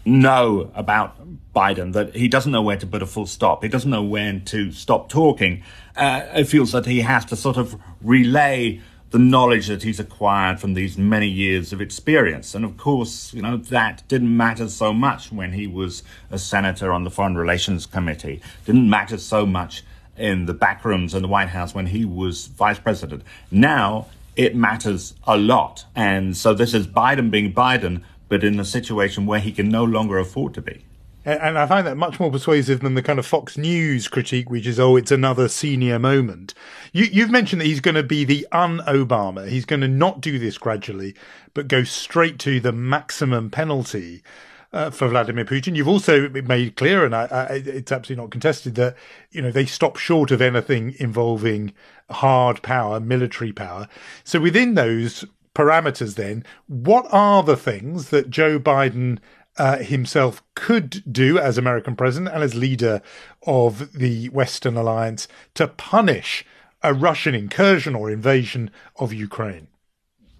know 0.06 0.72
about 0.76 1.16
Biden 1.54 1.94
that 1.94 2.16
he 2.16 2.28
doesn't 2.28 2.52
know 2.52 2.62
where 2.62 2.78
to 2.78 2.88
put 2.88 3.02
a 3.02 3.06
full 3.06 3.26
stop. 3.26 3.64
He 3.64 3.70
doesn't 3.70 3.90
know 3.90 4.04
when 4.04 4.44
to 4.46 4.72
stop 4.72 5.10
talking. 5.10 5.64
Uh, 5.96 6.26
it 6.34 6.46
feels 6.46 6.72
that 6.72 6.86
he 6.86 7.02
has 7.02 7.26
to 7.26 7.36
sort 7.36 7.58
of 7.58 7.76
relay 8.02 8.82
the 9.12 9.20
knowledge 9.20 9.68
that 9.68 9.84
he's 9.84 10.00
acquired 10.00 10.60
from 10.60 10.74
these 10.74 10.98
many 10.98 11.28
years 11.28 11.74
of 11.74 11.82
experience. 11.82 12.56
And 12.56 12.64
of 12.64 12.78
course, 12.78 13.34
you 13.34 13.42
know, 13.42 13.58
that 13.58 14.04
didn't 14.08 14.36
matter 14.36 14.70
so 14.70 14.94
much 14.94 15.32
when 15.32 15.52
he 15.52 15.68
was 15.68 16.02
a 16.30 16.40
senator 16.40 16.94
on 16.94 17.04
the 17.04 17.12
Foreign 17.12 17.36
Relations 17.36 17.86
Committee. 17.86 18.42
Didn't 18.66 18.90
matter 18.90 19.18
so 19.18 19.46
much 19.46 19.84
in 20.18 20.46
the 20.46 20.54
back 20.54 20.86
rooms 20.86 21.14
in 21.14 21.22
the 21.22 21.28
White 21.28 21.50
House 21.50 21.76
when 21.76 21.88
he 21.88 22.06
was 22.06 22.48
vice 22.48 22.80
president. 22.80 23.24
Now 23.52 24.08
it 24.38 24.56
matters 24.56 25.14
a 25.26 25.38
lot. 25.38 25.86
And 25.94 26.38
so 26.38 26.54
this 26.54 26.74
is 26.74 26.88
Biden 26.88 27.30
being 27.30 27.54
Biden, 27.54 28.04
but 28.32 28.46
in 28.46 28.58
a 28.62 28.64
situation 28.64 29.26
where 29.26 29.42
he 29.42 29.52
can 29.52 29.68
no 29.68 29.84
longer 29.84 30.18
afford 30.18 30.54
to 30.54 30.62
be. 30.62 30.86
And 31.26 31.58
I 31.58 31.68
find 31.68 31.86
that 31.86 31.98
much 31.98 32.18
more 32.18 32.32
persuasive 32.32 32.80
than 32.80 32.96
the 32.96 33.04
kind 33.04 33.20
of 33.20 33.26
Fox 33.26 33.58
News 33.58 34.08
critique, 34.08 34.50
which 34.50 34.66
is, 34.66 34.80
oh, 34.80 34.96
it's 34.96 35.12
another 35.12 35.50
senior 35.50 36.00
moment. 36.00 36.54
You, 36.94 37.22
have 37.22 37.30
mentioned 37.30 37.60
that 37.60 37.66
he's 37.66 37.82
going 37.82 37.96
to 37.96 38.04
be 38.04 38.24
the 38.24 38.48
un-Obama. 38.54 39.50
He's 39.50 39.66
going 39.66 39.82
to 39.82 39.90
not 39.90 40.22
do 40.22 40.40
this 40.40 40.58
gradually, 40.58 41.14
but 41.54 41.68
go 41.68 41.84
straight 41.84 42.40
to 42.40 42.62
the 42.62 42.72
maximum 42.72 43.50
penalty 43.50 44.24
uh, 44.72 44.92
for 44.92 45.10
Vladimir 45.10 45.44
Putin. 45.44 45.76
You've 45.76 45.90
also 45.90 46.30
made 46.30 46.78
clear, 46.78 47.04
and 47.04 47.14
I, 47.14 47.26
I, 47.26 47.46
it's 47.66 47.92
absolutely 47.92 48.24
not 48.24 48.32
contested, 48.32 48.76
that 48.76 48.96
you 49.32 49.42
know 49.42 49.52
they 49.52 49.66
stop 49.66 49.98
short 49.98 50.32
of 50.32 50.42
anything 50.42 50.96
involving 51.00 51.74
hard 52.10 52.62
power, 52.62 53.02
military 53.02 53.52
power. 53.52 53.90
So 54.24 54.40
within 54.40 54.76
those 54.76 55.26
parameters, 55.56 56.16
then, 56.16 56.44
what 56.68 57.06
are 57.12 57.44
the 57.44 57.58
things 57.58 58.10
that 58.10 58.30
Joe 58.30 58.60
Biden 58.60 59.20
uh, 59.58 59.78
himself 59.78 60.44
could 60.56 61.04
do 61.12 61.38
as 61.38 61.58
American 61.58 61.96
president 61.96 62.34
and 62.34 62.44
as 62.44 62.56
leader 62.56 63.02
of 63.46 63.92
the 63.94 64.30
Western 64.30 64.78
alliance 64.78 65.28
to 65.56 65.68
punish 65.68 66.46
a 66.82 66.94
Russian 66.94 67.36
incursion 67.36 67.96
or 67.96 68.10
invasion 68.10 68.72
of 68.96 69.14
Ukraine? 69.14 69.68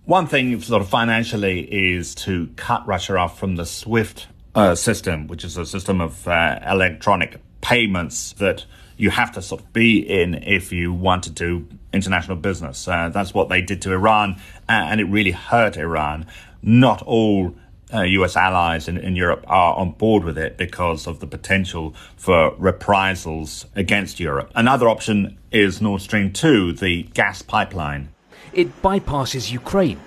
One 0.06 0.28
thing, 0.28 0.60
sort 0.62 0.82
of 0.82 0.90
financially, 0.90 1.62
is 1.94 2.16
to 2.16 2.48
cut 2.56 2.86
Russia 2.88 3.18
off 3.18 3.38
from 3.38 3.56
the 3.56 3.66
SWIFT 3.66 4.28
uh, 4.56 4.76
system, 4.76 5.28
which 5.28 5.44
is 5.44 5.58
a 5.58 5.66
system 5.66 6.02
of 6.02 6.28
uh, 6.28 6.60
electronic 6.68 7.40
payments 7.62 8.34
that 8.34 8.66
you 9.02 9.10
have 9.10 9.32
to 9.32 9.42
sort 9.42 9.60
of 9.62 9.74
be 9.74 9.98
in 9.98 10.36
if 10.44 10.72
you 10.72 10.94
want 10.94 11.24
to 11.24 11.32
do 11.32 11.68
international 11.92 12.38
business. 12.38 12.88
Uh, 12.88 13.10
that's 13.10 13.34
what 13.34 13.50
they 13.50 13.60
did 13.60 13.82
to 13.82 13.92
Iran, 13.92 14.40
and 14.70 15.02
it 15.02 15.06
really 15.06 15.32
hurt 15.32 15.76
Iran. 15.76 16.28
Not 16.62 17.02
all 17.02 17.56
uh, 17.92 18.02
US 18.04 18.36
allies 18.36 18.88
in, 18.88 18.98
in 19.00 19.16
Europe 19.16 19.44
are 19.48 19.76
on 19.76 19.94
board 19.94 20.24
with 20.24 20.38
it 20.38 20.56
because 20.56 21.08
of 21.08 21.20
the 21.20 21.26
potential 21.26 21.96
for 22.16 22.54
reprisals 22.60 23.66
against 23.76 24.20
Europe. 24.20 24.52
Another 24.54 24.88
option 24.88 25.36
is 25.52 25.82
Nord 25.82 26.02
Stream 26.02 26.32
2, 26.32 26.74
the 26.74 27.02
gas 27.16 27.42
pipeline. 27.42 28.10
It 28.54 28.84
bypasses 28.84 29.52
Ukraine, 29.52 30.00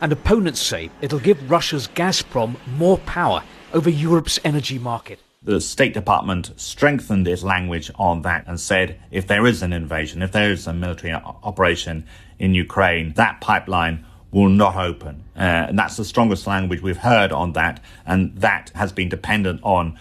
and 0.00 0.10
opponents 0.10 0.60
say 0.60 0.90
it'll 1.00 1.20
give 1.20 1.48
Russia's 1.48 1.86
Gazprom 1.86 2.56
more 2.66 2.98
power 2.98 3.44
over 3.72 3.88
Europe's 3.88 4.40
energy 4.42 4.80
market. 4.80 5.20
The 5.42 5.58
State 5.58 5.94
Department 5.94 6.52
strengthened 6.56 7.26
its 7.26 7.42
language 7.42 7.90
on 7.94 8.20
that 8.22 8.44
and 8.46 8.60
said 8.60 9.00
if 9.10 9.26
there 9.26 9.46
is 9.46 9.62
an 9.62 9.72
invasion, 9.72 10.20
if 10.20 10.32
there 10.32 10.52
is 10.52 10.66
a 10.66 10.74
military 10.74 11.14
operation 11.14 12.04
in 12.38 12.52
Ukraine, 12.52 13.14
that 13.14 13.40
pipeline 13.40 14.04
will 14.30 14.50
not 14.50 14.76
open. 14.76 15.24
Uh, 15.34 15.64
and 15.68 15.78
that's 15.78 15.96
the 15.96 16.04
strongest 16.04 16.46
language 16.46 16.82
we've 16.82 16.98
heard 16.98 17.32
on 17.32 17.54
that. 17.54 17.82
And 18.04 18.36
that 18.36 18.70
has 18.74 18.92
been 18.92 19.08
dependent 19.08 19.60
on 19.62 19.98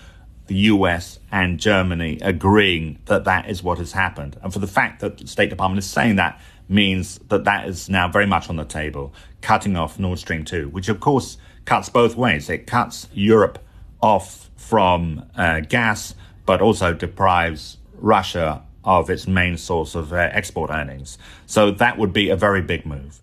the 0.48 0.56
US 0.56 1.20
and 1.32 1.58
Germany 1.58 2.20
agreeing 2.22 3.00
that 3.06 3.24
that 3.24 3.50
is 3.50 3.64
what 3.64 3.78
has 3.78 3.94
happened. 3.94 4.38
And 4.44 4.52
for 4.52 4.60
the 4.60 4.68
fact 4.68 5.00
that 5.00 5.20
the 5.20 5.28
State 5.28 5.50
Department 5.50 5.80
is 5.80 5.90
saying 5.90 6.18
that 6.18 6.38
means 6.68 7.18
that 7.30 7.46
that 7.46 7.66
is 7.66 7.88
now 7.88 8.10
very 8.10 8.26
much 8.26 8.50
on 8.50 8.58
the 8.58 8.66
table, 8.66 9.14
cutting 9.40 9.78
off 9.78 10.00
Nord 10.00 10.20
Stream 10.20 10.44
2, 10.44 10.68
which 10.68 10.90
of 10.90 11.00
course 11.00 11.38
cuts 11.64 11.88
both 11.88 12.18
ways. 12.18 12.50
It 12.50 12.68
cuts 12.68 13.08
Europe 13.14 13.64
off 14.02 14.50
from 14.56 15.26
uh, 15.36 15.62
gas, 15.62 16.16
but 16.46 16.62
also 16.62 16.94
deprives 16.94 17.78
Russia 17.94 18.64
of 18.84 19.10
its 19.10 19.28
main 19.28 19.58
source 19.58 19.96
of 19.96 20.14
uh, 20.14 20.30
export 20.32 20.72
earnings. 20.72 21.18
So 21.46 21.72
that 21.72 21.98
would 21.98 22.14
be 22.14 22.30
a 22.30 22.36
very 22.36 22.62
big 22.62 22.86
move. 22.86 23.22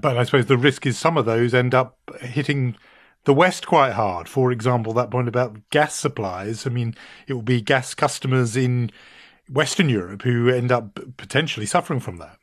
But 0.00 0.16
I 0.16 0.24
suppose 0.24 0.46
the 0.46 0.56
risk 0.56 0.86
is 0.86 0.98
some 0.98 1.16
of 1.16 1.26
those 1.26 1.54
end 1.54 1.74
up 1.74 1.98
hitting 2.20 2.76
the 3.24 3.34
West 3.34 3.66
quite 3.66 3.92
hard. 3.92 4.28
For 4.28 4.50
example, 4.50 4.92
that 4.94 5.10
point 5.10 5.28
about 5.28 5.70
gas 5.70 5.94
supplies. 5.94 6.66
I 6.66 6.70
mean, 6.70 6.94
it 7.26 7.34
will 7.34 7.42
be 7.42 7.60
gas 7.60 7.94
customers 7.94 8.56
in 8.56 8.90
Western 9.48 9.88
Europe 9.88 10.22
who 10.22 10.48
end 10.48 10.72
up 10.72 10.98
potentially 11.16 11.66
suffering 11.66 12.00
from 12.00 12.16
that. 12.16 12.38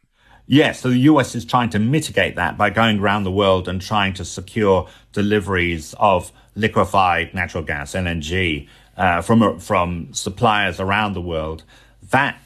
Yes, 0.47 0.81
so 0.81 0.89
the 0.89 0.97
US 0.99 1.35
is 1.35 1.45
trying 1.45 1.69
to 1.69 1.79
mitigate 1.79 2.35
that 2.35 2.57
by 2.57 2.69
going 2.69 2.99
around 2.99 3.23
the 3.23 3.31
world 3.31 3.67
and 3.67 3.81
trying 3.81 4.13
to 4.13 4.25
secure 4.25 4.87
deliveries 5.13 5.95
of 5.99 6.31
liquefied 6.55 7.33
natural 7.33 7.63
gas, 7.63 7.93
LNG, 7.93 8.67
uh, 8.97 9.21
from, 9.21 9.59
from 9.59 10.13
suppliers 10.13 10.79
around 10.79 11.13
the 11.13 11.21
world. 11.21 11.63
That 12.09 12.37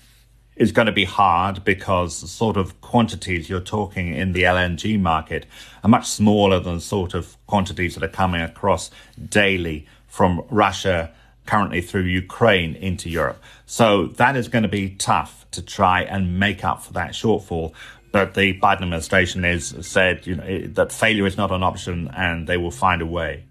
is 0.55 0.71
going 0.71 0.85
to 0.85 0.91
be 0.91 1.03
hard 1.05 1.63
because 1.63 2.21
the 2.21 2.27
sort 2.27 2.55
of 2.55 2.79
quantities 2.81 3.49
you're 3.49 3.59
talking 3.59 4.13
in 4.13 4.31
the 4.31 4.43
LNG 4.43 4.99
market 4.99 5.45
are 5.83 5.89
much 5.89 6.07
smaller 6.07 6.59
than 6.59 6.75
the 6.75 6.81
sort 6.81 7.13
of 7.13 7.35
quantities 7.47 7.95
that 7.95 8.03
are 8.03 8.07
coming 8.07 8.41
across 8.41 8.89
daily 9.29 9.85
from 10.07 10.41
Russia 10.49 11.11
currently 11.45 11.81
through 11.81 12.03
Ukraine 12.03 12.75
into 12.75 13.09
Europe. 13.09 13.41
So 13.65 14.07
that 14.07 14.35
is 14.35 14.47
going 14.47 14.63
to 14.63 14.69
be 14.69 14.91
tough 14.91 15.45
to 15.51 15.61
try 15.61 16.01
and 16.01 16.39
make 16.39 16.63
up 16.63 16.83
for 16.83 16.93
that 16.93 17.11
shortfall. 17.11 17.73
But 18.11 18.33
the 18.33 18.57
Biden 18.59 18.83
administration 18.83 19.43
has 19.43 19.75
said 19.85 20.25
you 20.25 20.35
know, 20.35 20.67
that 20.67 20.91
failure 20.91 21.25
is 21.25 21.37
not 21.37 21.51
an 21.51 21.63
option 21.63 22.09
and 22.15 22.47
they 22.47 22.57
will 22.57 22.71
find 22.71 23.01
a 23.01 23.05
way. 23.05 23.45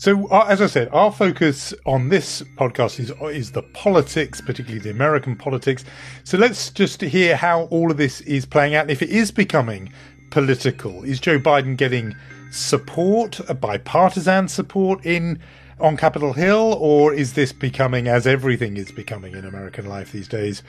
So, 0.00 0.26
uh, 0.28 0.46
as 0.48 0.62
I 0.62 0.66
said, 0.66 0.88
our 0.92 1.12
focus 1.12 1.74
on 1.84 2.08
this 2.08 2.40
podcast 2.56 2.98
is 2.98 3.12
is 3.36 3.52
the 3.52 3.60
politics, 3.74 4.40
particularly 4.40 4.78
the 4.78 4.88
American 4.88 5.36
politics. 5.36 5.84
So, 6.24 6.38
let's 6.38 6.70
just 6.70 7.02
hear 7.02 7.36
how 7.36 7.64
all 7.64 7.90
of 7.90 7.98
this 7.98 8.22
is 8.22 8.46
playing 8.46 8.74
out. 8.74 8.88
If 8.88 9.02
it 9.02 9.10
is 9.10 9.30
becoming 9.30 9.92
political, 10.30 11.04
is 11.04 11.20
Joe 11.20 11.38
Biden 11.38 11.76
getting 11.76 12.16
support, 12.50 13.40
bipartisan 13.60 14.48
support 14.48 15.04
in 15.04 15.40
on 15.78 15.96
Capitol 15.96 16.34
Hill, 16.34 16.76
or 16.78 17.14
is 17.14 17.32
this 17.32 17.52
becoming, 17.52 18.06
as 18.06 18.26
everything 18.26 18.76
is 18.76 18.92
becoming 18.92 19.34
in 19.34 19.44
American 19.44 19.86
life 19.86 20.12
these 20.12 20.28
days, 20.28 20.62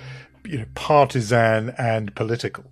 you 0.45 0.59
know, 0.59 0.65
partisan 0.73 1.71
and 1.77 2.15
political? 2.15 2.65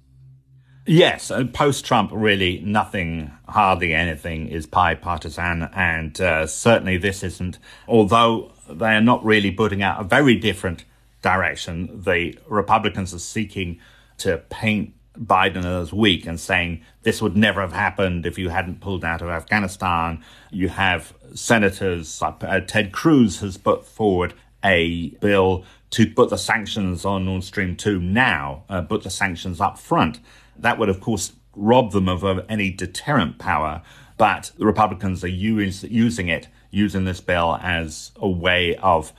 Yes, 0.86 1.30
uh, 1.30 1.43
post 1.54 1.86
Trump, 1.86 2.10
really 2.13 2.62
nothing, 2.65 3.32
hardly 3.48 3.93
anything 3.93 4.48
is 4.48 4.65
bipartisan, 4.65 5.69
and 5.74 6.19
uh, 6.19 6.48
certainly 6.48 6.98
this 6.98 7.22
isn't. 7.24 7.60
Although 7.88 8.54
they 8.69 8.95
are 8.95 9.02
not 9.02 9.24
really 9.24 9.52
putting 9.52 9.84
out 9.84 10.02
a 10.02 10.04
very 10.04 10.36
different 10.36 10.86
direction, 11.22 12.02
the 12.02 12.39
Republicans 12.48 13.13
are 13.13 13.19
seeking 13.19 13.80
to 14.17 14.38
paint 14.50 14.93
Biden 15.21 15.65
as 15.65 15.91
weak 15.91 16.25
and 16.25 16.39
saying 16.39 16.82
this 17.03 17.21
would 17.21 17.36
never 17.36 17.62
have 17.62 17.73
happened 17.73 18.25
if 18.25 18.38
you 18.38 18.49
hadn't 18.49 18.79
pulled 18.79 19.03
out 19.03 19.21
of 19.21 19.29
Afghanistan. 19.29 20.23
You 20.51 20.69
have 20.69 21.13
senators, 21.34 22.21
uh, 22.21 22.62
Ted 22.65 22.91
Cruz 22.91 23.41
has 23.41 23.58
put 23.58 23.86
forward 23.86 24.34
a 24.63 25.10
bill 25.21 25.65
to 25.91 26.08
put 26.08 26.29
the 26.29 26.38
sanctions 26.38 27.05
on 27.05 27.25
Nord 27.25 27.43
Stream 27.43 27.75
2 27.75 27.99
now, 27.99 28.63
uh, 28.69 28.82
put 28.82 29.03
the 29.03 29.10
sanctions 29.10 29.60
up 29.60 29.79
front. 29.79 30.19
That 30.58 30.77
would, 30.77 30.89
of 30.89 31.01
course, 31.01 31.34
rob 31.55 31.91
them 31.91 32.08
of, 32.08 32.23
of 32.23 32.45
any 32.47 32.69
deterrent 32.69 33.39
power. 33.39 33.82
But 34.17 34.51
the 34.58 34.65
Republicans 34.65 35.23
are 35.23 35.29
use, 35.29 35.84
using 35.84 36.27
it, 36.27 36.47
using 36.71 37.05
this 37.05 37.21
bill 37.21 37.58
as 37.62 38.12
a 38.17 38.29
way 38.29 38.75
of 38.75 39.13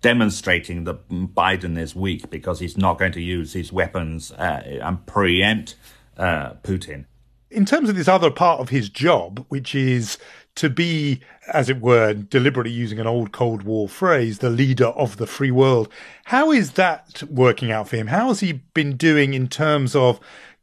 demonstrating 0.00 0.84
that 0.84 1.08
Biden 1.08 1.78
is 1.78 1.94
weak 1.94 2.30
because 2.30 2.60
he's 2.60 2.76
not 2.76 2.98
going 2.98 3.12
to 3.12 3.20
use 3.20 3.52
his 3.52 3.72
weapons 3.72 4.32
uh, 4.32 4.62
and 4.82 5.04
preempt 5.06 5.76
uh, 6.16 6.54
Putin. 6.62 7.06
In 7.50 7.64
terms 7.64 7.88
of 7.88 7.96
this 7.96 8.08
other 8.08 8.30
part 8.30 8.60
of 8.60 8.68
his 8.68 8.88
job, 8.88 9.44
which 9.48 9.74
is 9.74 10.18
to 10.56 10.68
be, 10.68 11.20
as 11.52 11.70
it 11.70 11.80
were, 11.80 12.12
deliberately 12.12 12.72
using 12.72 12.98
an 12.98 13.06
old 13.06 13.32
Cold 13.32 13.62
War 13.62 13.88
phrase, 13.88 14.38
the 14.38 14.50
leader 14.50 14.88
of 14.88 15.16
the 15.16 15.26
free 15.26 15.50
world, 15.50 15.88
how 16.24 16.50
is 16.50 16.72
that 16.72 17.22
working 17.30 17.72
out 17.72 17.88
for 17.88 17.96
him? 17.96 18.08
How 18.08 18.28
has 18.28 18.40
he 18.40 18.54
been 18.74 18.96
doing 18.96 19.34
in 19.34 19.48
terms 19.48 19.96
of 19.96 20.20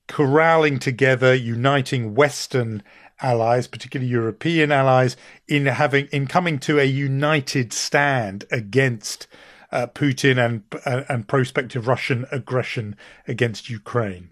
corralling 0.07 0.77
together, 0.79 1.33
uniting 1.33 2.13
Western 2.13 2.83
allies, 3.21 3.67
particularly 3.67 4.11
European 4.11 4.71
allies, 4.71 5.17
in 5.47 5.65
having 5.65 6.07
in 6.07 6.27
coming 6.27 6.59
to 6.59 6.79
a 6.79 6.83
united 6.83 7.73
stand 7.73 8.45
against 8.51 9.27
uh, 9.71 9.87
Putin 9.87 10.43
and 10.43 10.63
uh, 10.85 11.03
and 11.09 11.27
prospective 11.27 11.87
Russian 11.87 12.25
aggression 12.31 12.95
against 13.27 13.69
Ukraine. 13.69 14.29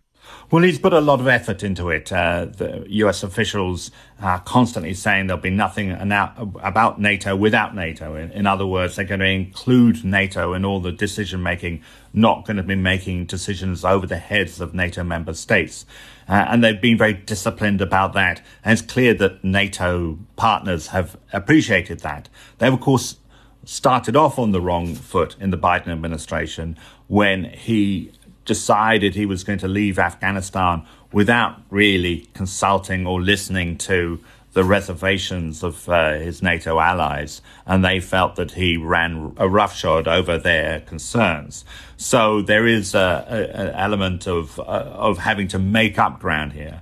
Well, 0.52 0.64
he's 0.64 0.78
put 0.78 0.94
a 0.94 1.02
lot 1.02 1.20
of 1.20 1.28
effort 1.28 1.64
into 1.64 1.90
it. 1.90 2.12
Uh, 2.12 2.46
the 2.46 2.86
US 2.88 3.24
officials 3.24 3.92
are 4.22 4.40
constantly 4.42 4.94
saying 4.94 5.28
there'll 5.28 5.42
be 5.42 5.50
nothing 5.50 5.92
about 5.92 7.02
NATO 7.02 7.36
without 7.36 7.74
NATO. 7.74 8.16
In, 8.16 8.32
in, 8.32 8.46
other 8.46 8.68
words, 8.68 8.96
they're 8.96 9.06
going 9.06 9.20
to 9.22 9.26
include 9.26 10.06
NATO 10.06 10.54
in 10.54 10.64
all 10.64 10.80
the 10.80 10.92
decision 10.92 11.42
making, 11.42 11.82
not 12.14 12.46
going 12.46 12.58
to 12.58 12.64
be 12.64 12.76
making 12.76 13.26
decisions 13.26 13.84
over 13.84 14.06
the 14.06 14.18
heads 14.18 14.62
of 14.62 14.74
NATO 14.74 15.04
member 15.04 15.34
states. 15.34 15.86
Uh, 16.30 16.46
and 16.48 16.64
they've 16.64 16.80
been 16.80 16.98
very 16.98 17.14
disciplined 17.14 17.82
about 17.82 18.14
that. 18.14 18.42
And 18.64 18.74
it's 18.78 18.82
clear 18.82 19.14
that 19.16 19.44
NATO 19.44 20.20
partners 20.36 20.88
have 20.88 21.18
appreciated 21.32 22.02
that. 22.02 22.30
They've, 22.60 22.74
of 22.74 22.80
course, 22.80 23.18
started 23.66 24.16
off 24.16 24.38
on 24.38 24.52
the 24.52 24.62
wrong 24.62 24.94
foot 24.94 25.36
in 25.40 25.50
the 25.50 25.58
Biden 25.58 25.88
administration 25.88 26.78
when 27.08 27.46
he 27.46 28.12
decided 28.46 29.16
he 29.16 29.26
was 29.26 29.44
going 29.44 29.60
to 29.60 29.68
leave 29.68 29.98
Afghanistan 29.98 30.86
without 31.12 31.62
really 31.70 32.28
consulting 32.34 33.06
or 33.06 33.22
listening 33.22 33.78
to 33.78 34.20
the 34.54 34.64
reservations 34.64 35.64
of 35.64 35.90
uh, 35.90 36.14
his 36.14 36.44
NATO 36.44 36.80
allies, 36.80 37.42
and 37.66 37.84
they 37.84 38.00
felt 38.00 38.36
that 38.36 38.52
he 38.52 38.78
ran 38.78 39.34
a 39.38 39.50
roughshod 39.50 40.08
over 40.08 40.38
their 40.38 40.82
concerns. 40.82 41.66
So 41.98 42.42
there 42.42 42.68
is 42.68 42.94
an 42.94 43.72
element 43.72 44.28
of 44.28 44.60
uh, 44.60 44.64
of 44.64 45.18
having 45.20 45.48
to 45.50 45.60
make 45.60 45.98
up 45.98 46.20
ground 46.20 46.54
here, 46.54 46.82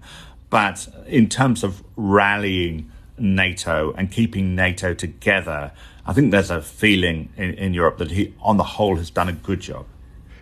but 0.50 0.88
in 1.08 1.30
terms 1.30 1.64
of 1.64 1.82
rallying 1.96 2.92
NATO 3.18 3.94
and 3.94 4.12
keeping 4.12 4.54
NATO 4.54 4.94
together, 4.94 5.72
I 6.06 6.12
think 6.12 6.32
there's 6.32 6.52
a 6.52 6.62
feeling 6.62 7.30
in, 7.38 7.54
in 7.54 7.74
Europe 7.74 8.00
that 8.00 8.12
he, 8.12 8.34
on 8.42 8.58
the 8.58 8.64
whole, 8.64 8.98
has 8.98 9.10
done 9.10 9.30
a 9.30 9.34
good 9.34 9.62
job 9.62 9.86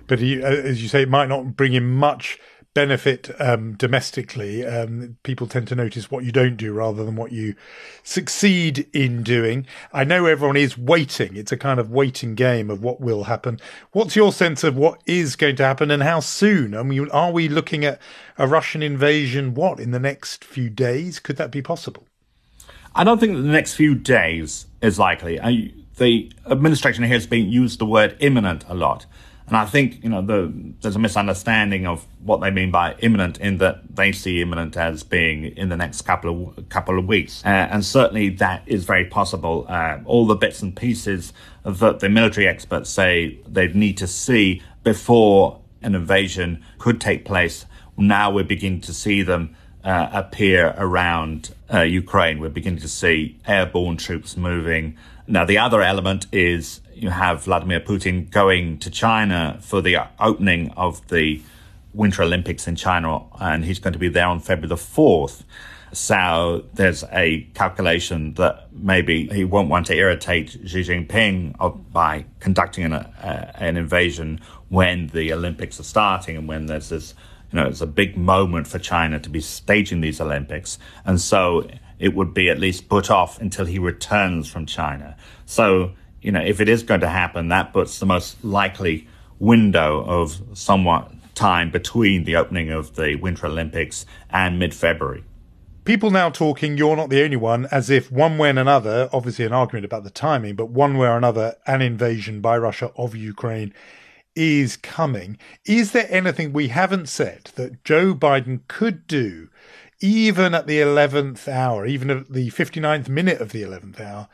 but 0.09 0.19
he, 0.19 0.43
uh, 0.43 0.47
as 0.47 0.81
you 0.81 0.89
say, 0.89 1.03
it 1.03 1.09
might 1.09 1.29
not 1.29 1.55
bring 1.55 1.71
him 1.71 1.95
much 1.95 2.39
benefit 2.73 3.29
um, 3.39 3.75
domestically. 3.75 4.65
Um, 4.65 5.17
people 5.23 5.47
tend 5.47 5.67
to 5.69 5.75
notice 5.75 6.11
what 6.11 6.23
you 6.23 6.31
don't 6.31 6.57
do 6.57 6.73
rather 6.73 7.03
than 7.03 7.15
what 7.15 7.31
you 7.31 7.55
succeed 8.03 8.87
in 8.93 9.23
doing. 9.23 9.65
I 9.93 10.03
know 10.03 10.25
everyone 10.25 10.57
is 10.57 10.77
waiting. 10.77 11.35
It's 11.35 11.51
a 11.51 11.57
kind 11.57 11.79
of 11.79 11.91
waiting 11.91 12.35
game 12.35 12.69
of 12.69 12.83
what 12.83 12.99
will 12.99 13.25
happen. 13.25 13.59
What's 13.91 14.15
your 14.15 14.31
sense 14.31 14.63
of 14.63 14.75
what 14.75 15.01
is 15.05 15.35
going 15.35 15.55
to 15.57 15.65
happen 15.65 15.91
and 15.91 16.03
how 16.03 16.19
soon? 16.19 16.75
I 16.75 16.83
mean, 16.83 17.09
are 17.09 17.31
we 17.31 17.47
looking 17.47 17.85
at 17.85 18.01
a 18.37 18.47
Russian 18.47 18.83
invasion? 18.83 19.53
What 19.53 19.79
in 19.79 19.91
the 19.91 19.99
next 19.99 20.43
few 20.43 20.69
days? 20.69 21.19
Could 21.19 21.37
that 21.37 21.51
be 21.51 21.61
possible? 21.61 22.05
I 22.95 23.03
don't 23.03 23.19
think 23.19 23.35
that 23.35 23.43
the 23.43 23.49
next 23.49 23.75
few 23.75 23.95
days 23.95 24.65
is 24.81 24.97
likely. 24.97 25.39
I, 25.39 25.71
the 25.97 26.31
administration 26.49 27.03
here 27.03 27.13
has 27.13 27.27
been 27.27 27.49
used 27.49 27.79
the 27.79 27.85
word 27.85 28.17
imminent 28.19 28.63
a 28.67 28.73
lot. 28.73 29.05
And 29.49 29.57
I 29.57 29.65
think, 29.65 30.03
you 30.03 30.09
know, 30.09 30.21
the, 30.21 30.53
there's 30.81 30.95
a 30.95 30.99
misunderstanding 30.99 31.87
of 31.87 32.05
what 32.23 32.39
they 32.39 32.51
mean 32.51 32.69
by 32.69 32.93
imminent 32.99 33.39
in 33.39 33.57
that 33.57 33.95
they 33.95 34.11
see 34.11 34.41
imminent 34.41 34.77
as 34.77 35.01
being 35.03 35.45
in 35.57 35.69
the 35.69 35.75
next 35.75 36.03
couple 36.03 36.53
of, 36.55 36.69
couple 36.69 36.99
of 36.99 37.07
weeks. 37.07 37.43
Uh, 37.43 37.67
and 37.71 37.83
certainly 37.83 38.29
that 38.29 38.61
is 38.67 38.85
very 38.85 39.05
possible. 39.05 39.65
Uh, 39.67 39.97
all 40.05 40.27
the 40.27 40.35
bits 40.35 40.61
and 40.61 40.75
pieces 40.75 41.33
that 41.65 41.99
the 41.99 42.09
military 42.09 42.47
experts 42.47 42.91
say 42.91 43.39
they'd 43.47 43.75
need 43.75 43.97
to 43.97 44.07
see 44.07 44.61
before 44.83 45.59
an 45.81 45.95
invasion 45.95 46.63
could 46.77 47.01
take 47.01 47.25
place. 47.25 47.65
Now 47.97 48.29
we're 48.29 48.43
beginning 48.43 48.81
to 48.81 48.93
see 48.93 49.23
them 49.23 49.55
uh, 49.83 50.09
appear 50.13 50.75
around 50.77 51.55
uh, 51.73 51.81
Ukraine. 51.81 52.39
We're 52.39 52.49
beginning 52.49 52.81
to 52.81 52.87
see 52.87 53.39
airborne 53.47 53.97
troops 53.97 54.37
moving. 54.37 54.95
Now, 55.29 55.45
the 55.45 55.59
other 55.59 55.83
element 55.83 56.25
is 56.31 56.81
you 56.91 57.11
have 57.11 57.43
Vladimir 57.43 57.79
Putin 57.79 58.31
going 58.31 58.79
to 58.79 58.89
China 58.89 59.59
for 59.61 59.79
the 59.79 59.97
opening 60.19 60.71
of 60.71 61.07
the 61.09 61.39
Winter 61.93 62.23
Olympics 62.23 62.67
in 62.67 62.75
China, 62.75 63.25
and 63.39 63.63
he's 63.63 63.77
going 63.77 63.93
to 63.93 63.99
be 63.99 64.09
there 64.09 64.25
on 64.25 64.39
February 64.39 64.69
the 64.69 64.75
4th. 64.75 65.43
So 65.91 66.65
there's 66.73 67.03
a 67.11 67.41
calculation 67.53 68.33
that 68.35 68.69
maybe 68.73 69.27
he 69.27 69.43
won't 69.43 69.69
want 69.69 69.85
to 69.87 69.95
irritate 69.95 70.49
Xi 70.65 70.81
Jinping 70.81 71.91
by 71.91 72.25
conducting 72.39 72.85
an, 72.85 72.93
uh, 72.93 73.51
an 73.53 73.77
invasion 73.77 74.41
when 74.69 75.07
the 75.09 75.31
Olympics 75.31 75.79
are 75.79 75.83
starting 75.83 76.37
and 76.37 76.47
when 76.47 76.65
there's 76.65 76.89
this, 76.89 77.13
you 77.51 77.59
know, 77.59 77.67
it's 77.67 77.81
a 77.81 77.87
big 77.87 78.17
moment 78.17 78.65
for 78.65 78.79
China 78.79 79.19
to 79.19 79.29
be 79.29 79.41
staging 79.41 80.01
these 80.01 80.19
Olympics. 80.19 80.79
And 81.05 81.21
so 81.21 81.67
it 81.99 82.15
would 82.15 82.33
be 82.33 82.49
at 82.49 82.59
least 82.59 82.89
put 82.89 83.11
off 83.11 83.39
until 83.39 83.65
he 83.65 83.77
returns 83.77 84.47
from 84.47 84.65
China. 84.65 85.15
So 85.45 85.91
you 86.21 86.31
know, 86.31 86.41
if 86.41 86.59
it 86.59 86.67
is 86.67 86.83
going 86.83 87.01
to 87.01 87.09
happen, 87.09 87.47
that 87.49 87.73
puts 87.73 87.99
the 87.99 88.05
most 88.05 88.43
likely 88.43 89.07
window 89.39 90.03
of 90.05 90.41
somewhat 90.53 91.11
time 91.33 91.71
between 91.71 92.25
the 92.25 92.35
opening 92.35 92.69
of 92.69 92.95
the 92.95 93.15
Winter 93.15 93.47
Olympics 93.47 94.05
and 94.29 94.59
mid 94.59 94.73
February. 94.73 95.23
People 95.85 96.11
now 96.11 96.29
talking, 96.29 96.77
you're 96.77 96.97
not 96.97 97.09
the 97.09 97.23
only 97.23 97.37
one, 97.37 97.65
as 97.71 97.89
if 97.89 98.11
one 98.11 98.37
way 98.37 98.49
and 98.49 98.59
another, 98.59 99.09
obviously 99.13 99.45
an 99.45 99.53
argument 99.53 99.85
about 99.85 100.03
the 100.03 100.09
timing, 100.09 100.55
but 100.55 100.69
one 100.69 100.97
way 100.97 101.07
or 101.07 101.17
another, 101.17 101.55
an 101.65 101.81
invasion 101.81 102.41
by 102.41 102.57
Russia 102.57 102.91
of 102.95 103.15
Ukraine 103.15 103.73
is 104.35 104.77
coming. 104.77 105.37
Is 105.65 105.93
there 105.93 106.07
anything 106.09 106.53
we 106.53 106.67
haven't 106.67 107.09
said 107.09 107.45
that 107.55 107.83
Joe 107.83 108.13
Biden 108.13 108.61
could 108.67 109.07
do, 109.07 109.48
even 110.01 110.53
at 110.53 110.67
the 110.67 110.79
11th 110.79 111.47
hour, 111.47 111.85
even 111.85 112.09
at 112.09 112.31
the 112.31 112.49
59th 112.49 113.09
minute 113.09 113.41
of 113.41 113.51
the 113.51 113.63
11th 113.63 113.99
hour, 113.99 114.27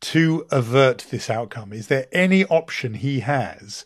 to 0.00 0.46
avert 0.50 1.06
this 1.10 1.30
outcome? 1.30 1.72
Is 1.72 1.88
there 1.88 2.06
any 2.12 2.44
option 2.46 2.94
he 2.94 3.20
has 3.20 3.84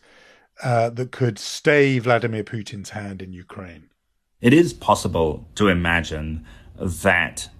uh, 0.62 0.90
that 0.90 1.12
could 1.12 1.38
stay 1.38 1.98
Vladimir 1.98 2.44
Putin's 2.44 2.90
hand 2.90 3.20
in 3.22 3.32
Ukraine? 3.32 3.90
It 4.40 4.52
is 4.52 4.72
possible 4.72 5.48
to 5.54 5.68
imagine 5.68 6.46
that 6.78 7.50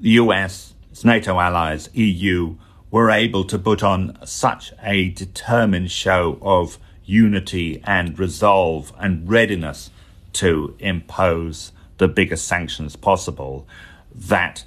the 0.00 0.10
US, 0.10 0.74
its 0.90 1.04
NATO 1.04 1.40
allies, 1.40 1.88
EU, 1.94 2.56
were 2.90 3.10
able 3.10 3.44
to 3.44 3.58
put 3.58 3.82
on 3.82 4.16
such 4.24 4.72
a 4.82 5.10
determined 5.10 5.90
show 5.90 6.38
of 6.40 6.78
unity 7.04 7.82
and 7.84 8.18
resolve 8.18 8.92
and 8.98 9.28
readiness 9.28 9.90
to 10.34 10.74
impose 10.78 11.72
the 11.98 12.08
biggest 12.08 12.46
sanctions 12.46 12.96
possible 12.96 13.66
that 14.14 14.64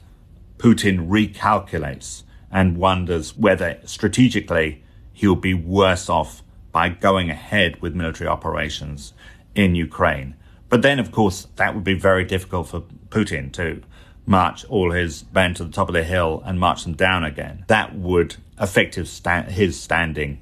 Putin 0.57 1.07
recalculates 1.07 2.23
and 2.51 2.77
wonders 2.77 3.37
whether 3.37 3.79
strategically 3.85 4.83
he'll 5.13 5.35
be 5.35 5.53
worse 5.53 6.09
off 6.09 6.43
by 6.71 6.89
going 6.89 7.29
ahead 7.29 7.81
with 7.81 7.95
military 7.95 8.27
operations 8.27 9.13
in 9.55 9.75
Ukraine. 9.75 10.35
But 10.69 10.81
then, 10.81 10.99
of 10.99 11.11
course, 11.11 11.47
that 11.55 11.73
would 11.73 11.83
be 11.83 11.95
very 11.95 12.23
difficult 12.23 12.67
for 12.67 12.83
Putin 13.09 13.51
to 13.53 13.81
march 14.25 14.63
all 14.65 14.91
his 14.91 15.25
men 15.33 15.55
to 15.55 15.63
the 15.63 15.71
top 15.71 15.89
of 15.89 15.93
the 15.93 16.03
hill 16.03 16.43
and 16.45 16.59
march 16.59 16.83
them 16.83 16.93
down 16.93 17.23
again. 17.23 17.65
That 17.67 17.95
would 17.95 18.35
affect 18.57 18.95
his, 18.95 19.09
sta- 19.09 19.49
his 19.49 19.79
standing 19.79 20.41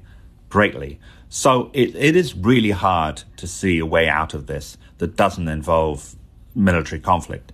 greatly. 0.50 1.00
So 1.30 1.70
it, 1.72 1.94
it 1.94 2.14
is 2.14 2.34
really 2.34 2.72
hard 2.72 3.22
to 3.36 3.46
see 3.46 3.78
a 3.78 3.86
way 3.86 4.08
out 4.08 4.34
of 4.34 4.46
this 4.46 4.76
that 4.98 5.16
doesn't 5.16 5.48
involve 5.48 6.16
military 6.54 7.00
conflict. 7.00 7.52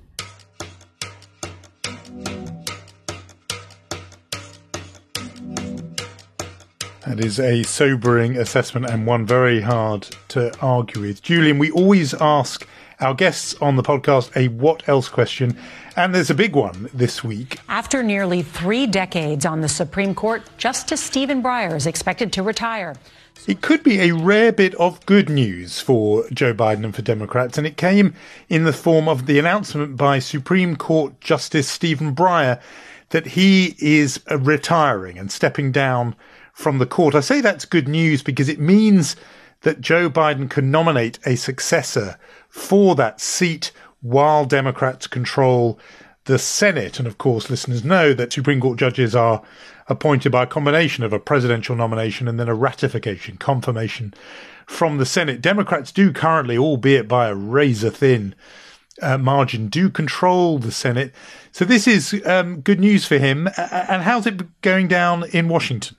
That 7.06 7.20
is 7.20 7.38
a 7.38 7.62
sobering 7.64 8.38
assessment 8.38 8.86
and 8.86 9.06
one 9.06 9.26
very 9.26 9.60
hard 9.60 10.08
to 10.28 10.58
argue 10.60 11.02
with. 11.02 11.22
Julian, 11.22 11.58
we 11.58 11.70
always 11.70 12.14
ask 12.14 12.66
our 13.00 13.12
guests 13.12 13.54
on 13.60 13.76
the 13.76 13.82
podcast 13.82 14.34
a 14.36 14.48
what 14.48 14.88
else 14.88 15.08
question, 15.10 15.56
and 15.96 16.14
there's 16.14 16.30
a 16.30 16.34
big 16.34 16.54
one 16.54 16.88
this 16.92 17.22
week. 17.22 17.58
After 17.68 18.02
nearly 18.02 18.42
three 18.42 18.86
decades 18.86 19.46
on 19.46 19.60
the 19.60 19.68
Supreme 19.68 20.14
Court, 20.14 20.42
Justice 20.58 21.00
Stephen 21.00 21.42
Breyer 21.42 21.74
is 21.74 21.86
expected 21.86 22.32
to 22.32 22.42
retire. 22.42 22.94
It 23.46 23.60
could 23.60 23.82
be 23.82 24.00
a 24.00 24.12
rare 24.12 24.52
bit 24.52 24.74
of 24.76 25.04
good 25.06 25.28
news 25.28 25.80
for 25.80 26.28
Joe 26.30 26.54
Biden 26.54 26.84
and 26.84 26.94
for 26.94 27.02
Democrats, 27.02 27.58
and 27.58 27.66
it 27.66 27.76
came 27.76 28.14
in 28.48 28.64
the 28.64 28.72
form 28.72 29.08
of 29.08 29.26
the 29.26 29.38
announcement 29.38 29.96
by 29.96 30.18
Supreme 30.18 30.76
Court 30.76 31.20
Justice 31.20 31.68
Stephen 31.68 32.14
Breyer 32.14 32.60
that 33.10 33.26
he 33.26 33.76
is 33.78 34.20
retiring 34.30 35.18
and 35.18 35.30
stepping 35.30 35.72
down 35.72 36.16
from 36.52 36.78
the 36.78 36.86
court. 36.86 37.14
I 37.14 37.20
say 37.20 37.40
that's 37.40 37.64
good 37.64 37.88
news 37.88 38.22
because 38.22 38.48
it 38.48 38.60
means 38.60 39.16
that 39.62 39.80
Joe 39.80 40.08
Biden 40.08 40.48
can 40.48 40.70
nominate 40.70 41.18
a 41.26 41.36
successor 41.36 42.16
for 42.48 42.94
that 42.94 43.20
seat 43.20 43.72
while 44.04 44.44
Democrats 44.44 45.06
control 45.06 45.78
the 46.26 46.38
Senate. 46.38 46.98
And 46.98 47.08
of 47.08 47.16
course, 47.16 47.48
listeners 47.48 47.84
know 47.84 48.12
that 48.12 48.34
Supreme 48.34 48.60
Court 48.60 48.78
judges 48.78 49.16
are 49.16 49.42
appointed 49.88 50.30
by 50.30 50.42
a 50.42 50.46
combination 50.46 51.04
of 51.04 51.14
a 51.14 51.18
presidential 51.18 51.74
nomination 51.74 52.28
and 52.28 52.38
then 52.38 52.48
a 52.48 52.54
ratification, 52.54 53.38
confirmation 53.38 54.12
from 54.66 54.98
the 54.98 55.06
Senate. 55.06 55.40
Democrats 55.40 55.90
do 55.90 56.12
currently, 56.12 56.58
albeit 56.58 57.08
by 57.08 57.28
a 57.28 57.34
razor 57.34 57.88
thin 57.88 58.34
uh, 59.00 59.16
margin, 59.16 59.68
do 59.68 59.88
control 59.88 60.58
the 60.58 60.70
Senate. 60.70 61.12
So 61.52 61.64
this 61.64 61.86
is 61.86 62.22
um, 62.26 62.60
good 62.60 62.80
news 62.80 63.06
for 63.06 63.16
him. 63.16 63.48
And 63.56 64.02
how's 64.02 64.26
it 64.26 64.60
going 64.60 64.86
down 64.86 65.24
in 65.30 65.48
Washington? 65.48 65.96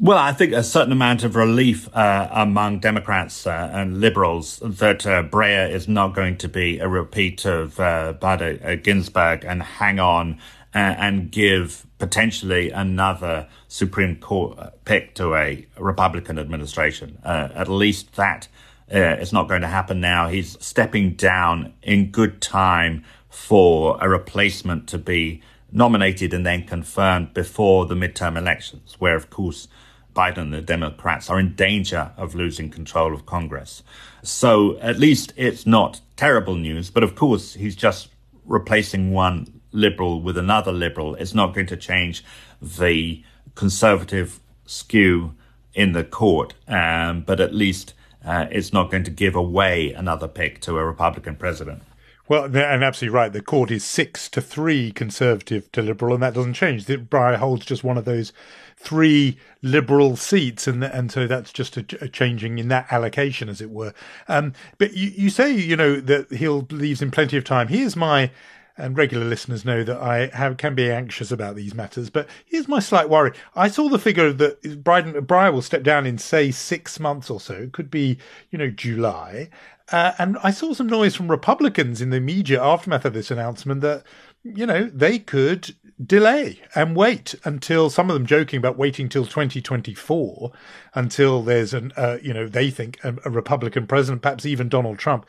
Well, 0.00 0.18
I 0.18 0.32
think 0.32 0.52
a 0.52 0.64
certain 0.64 0.90
amount 0.90 1.22
of 1.22 1.36
relief 1.36 1.88
uh, 1.94 2.28
among 2.32 2.80
Democrats 2.80 3.46
uh, 3.46 3.70
and 3.72 4.00
liberals 4.00 4.58
that 4.58 5.06
uh, 5.06 5.22
Breyer 5.22 5.70
is 5.70 5.86
not 5.86 6.16
going 6.16 6.36
to 6.38 6.48
be 6.48 6.80
a 6.80 6.88
repeat 6.88 7.44
of 7.44 7.78
uh, 7.78 8.14
Bader 8.14 8.58
uh, 8.64 8.74
Ginsburg 8.74 9.44
and 9.44 9.62
hang 9.62 10.00
on 10.00 10.40
uh, 10.74 10.78
and 10.78 11.30
give 11.30 11.86
potentially 11.98 12.72
another 12.72 13.46
Supreme 13.68 14.16
Court 14.16 14.58
pick 14.84 15.14
to 15.14 15.36
a 15.36 15.64
Republican 15.78 16.40
administration. 16.40 17.18
at 17.24 17.68
least 17.68 18.16
that 18.16 18.48
is 18.88 19.32
not 19.32 19.48
going 19.48 19.62
to 19.62 19.68
happen 19.68 20.00
now. 20.00 20.26
He's 20.26 20.58
stepping 20.60 21.14
down 21.14 21.72
in 21.82 22.10
good 22.10 22.40
time 22.40 23.04
for 23.30 23.96
a 24.00 24.08
replacement 24.08 24.88
to 24.88 24.98
be 24.98 25.40
nominated 25.70 26.34
and 26.34 26.44
then 26.44 26.64
confirmed 26.64 27.32
before 27.32 27.86
the 27.86 27.94
midterm 27.94 28.36
elections, 28.36 28.96
where, 28.98 29.16
of 29.16 29.30
course, 29.30 29.68
Biden 30.14 30.38
and 30.38 30.54
the 30.54 30.62
Democrats 30.62 31.28
are 31.28 31.40
in 31.40 31.54
danger 31.54 32.12
of 32.16 32.34
losing 32.34 32.70
control 32.70 33.12
of 33.12 33.26
Congress. 33.26 33.82
So 34.22 34.78
at 34.78 34.98
least 34.98 35.32
it's 35.36 35.66
not 35.66 36.00
terrible 36.16 36.54
news. 36.54 36.90
But 36.90 37.02
of 37.02 37.14
course, 37.14 37.54
he's 37.54 37.76
just 37.76 38.08
replacing 38.44 39.12
one 39.12 39.60
liberal 39.72 40.20
with 40.20 40.38
another 40.38 40.72
liberal. 40.72 41.14
It's 41.16 41.34
not 41.34 41.54
going 41.54 41.66
to 41.66 41.76
change 41.76 42.24
the 42.62 43.22
conservative 43.54 44.40
skew 44.66 45.34
in 45.74 45.92
the 45.92 46.04
court. 46.04 46.54
Um, 46.68 47.22
but 47.22 47.40
at 47.40 47.54
least 47.54 47.94
uh, 48.24 48.46
it's 48.50 48.72
not 48.72 48.90
going 48.90 49.04
to 49.04 49.10
give 49.10 49.34
away 49.34 49.92
another 49.92 50.28
pick 50.28 50.60
to 50.62 50.78
a 50.78 50.84
Republican 50.84 51.36
president. 51.36 51.82
Well, 52.26 52.44
and 52.44 52.82
absolutely 52.82 53.14
right. 53.14 53.32
The 53.32 53.42
court 53.42 53.70
is 53.70 53.84
six 53.84 54.30
to 54.30 54.40
three 54.40 54.92
conservative 54.92 55.70
to 55.72 55.82
liberal, 55.82 56.14
and 56.14 56.22
that 56.22 56.32
doesn't 56.34 56.54
change. 56.54 56.86
Breyer 56.86 57.36
holds 57.36 57.66
just 57.66 57.84
one 57.84 57.98
of 57.98 58.06
those 58.06 58.32
three 58.78 59.38
liberal 59.60 60.16
seats, 60.16 60.66
and 60.66 60.82
and 60.82 61.12
so 61.12 61.26
that's 61.26 61.52
just 61.52 61.76
a, 61.76 61.84
a 62.00 62.08
changing 62.08 62.58
in 62.58 62.68
that 62.68 62.90
allocation, 62.90 63.50
as 63.50 63.60
it 63.60 63.70
were. 63.70 63.92
Um, 64.26 64.54
but 64.78 64.94
you, 64.94 65.10
you 65.14 65.28
say 65.28 65.52
you 65.52 65.76
know 65.76 66.00
that 66.00 66.32
he'll 66.32 66.66
leaves 66.70 67.02
in 67.02 67.10
plenty 67.10 67.36
of 67.36 67.44
time. 67.44 67.68
Here's 67.68 67.94
my 67.94 68.30
and 68.76 68.96
regular 68.96 69.24
listeners 69.24 69.64
know 69.64 69.84
that 69.84 69.98
I 69.98 70.26
have, 70.36 70.56
can 70.56 70.74
be 70.74 70.90
anxious 70.90 71.30
about 71.30 71.54
these 71.54 71.74
matters. 71.74 72.10
But 72.10 72.28
here's 72.44 72.66
my 72.66 72.80
slight 72.80 73.08
worry. 73.08 73.32
I 73.54 73.68
saw 73.68 73.88
the 73.88 74.00
figure 74.00 74.32
that 74.32 74.62
Breyer 74.62 75.52
will 75.52 75.62
step 75.62 75.84
down 75.84 76.06
in, 76.06 76.18
say, 76.18 76.50
six 76.50 76.98
months 76.98 77.30
or 77.30 77.38
so. 77.38 77.54
It 77.54 77.72
could 77.72 77.90
be, 77.90 78.18
you 78.50 78.58
know, 78.58 78.70
July. 78.70 79.48
Uh, 79.92 80.12
and 80.18 80.38
I 80.42 80.50
saw 80.50 80.72
some 80.72 80.86
noise 80.86 81.14
from 81.14 81.30
Republicans 81.30 82.00
in 82.00 82.10
the 82.10 82.16
immediate 82.16 82.62
aftermath 82.62 83.04
of 83.04 83.12
this 83.12 83.30
announcement 83.30 83.82
that, 83.82 84.02
you 84.42 84.64
know, 84.64 84.84
they 84.84 85.18
could 85.18 85.74
delay 86.04 86.60
and 86.74 86.96
wait 86.96 87.34
until 87.44 87.90
some 87.90 88.08
of 88.08 88.14
them 88.14 88.26
joking 88.26 88.58
about 88.58 88.78
waiting 88.78 89.08
till 89.08 89.26
2024 89.26 90.52
until 90.94 91.42
there's 91.42 91.74
an, 91.74 91.92
uh, 91.96 92.16
you 92.22 92.32
know, 92.32 92.48
they 92.48 92.70
think 92.70 92.98
a, 93.04 93.14
a 93.26 93.30
Republican 93.30 93.86
president, 93.86 94.22
perhaps 94.22 94.46
even 94.46 94.68
Donald 94.70 94.98
Trump 94.98 95.26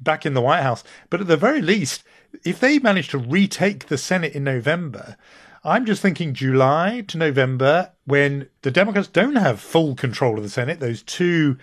back 0.00 0.24
in 0.24 0.34
the 0.34 0.40
White 0.40 0.62
House. 0.62 0.82
But 1.10 1.20
at 1.20 1.26
the 1.26 1.36
very 1.36 1.60
least, 1.60 2.02
if 2.44 2.60
they 2.60 2.78
manage 2.78 3.08
to 3.08 3.18
retake 3.18 3.86
the 3.86 3.98
Senate 3.98 4.32
in 4.32 4.44
November, 4.44 5.16
I'm 5.64 5.84
just 5.84 6.00
thinking 6.00 6.34
July 6.34 7.04
to 7.08 7.18
November 7.18 7.92
when 8.06 8.48
the 8.62 8.70
Democrats 8.70 9.08
don't 9.08 9.36
have 9.36 9.60
full 9.60 9.94
control 9.94 10.38
of 10.38 10.42
the 10.42 10.48
Senate. 10.48 10.80
Those 10.80 11.02
two 11.02 11.58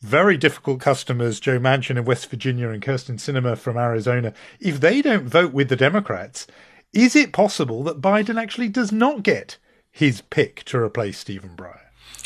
very 0.00 0.36
difficult 0.36 0.80
customers, 0.80 1.40
Joe 1.40 1.58
Manchin 1.58 1.98
in 1.98 2.04
West 2.04 2.30
Virginia 2.30 2.70
and 2.70 2.82
Kyrsten 2.82 3.16
Sinema 3.16 3.56
from 3.56 3.76
Arizona, 3.76 4.32
if 4.58 4.80
they 4.80 5.02
don't 5.02 5.24
vote 5.24 5.52
with 5.52 5.68
the 5.68 5.76
Democrats, 5.76 6.46
is 6.92 7.14
it 7.14 7.32
possible 7.32 7.82
that 7.84 8.00
Biden 8.00 8.40
actually 8.40 8.68
does 8.68 8.90
not 8.90 9.22
get 9.22 9.58
his 9.90 10.22
pick 10.22 10.64
to 10.64 10.78
replace 10.78 11.18
Stephen 11.18 11.50
Breyer? 11.56 11.80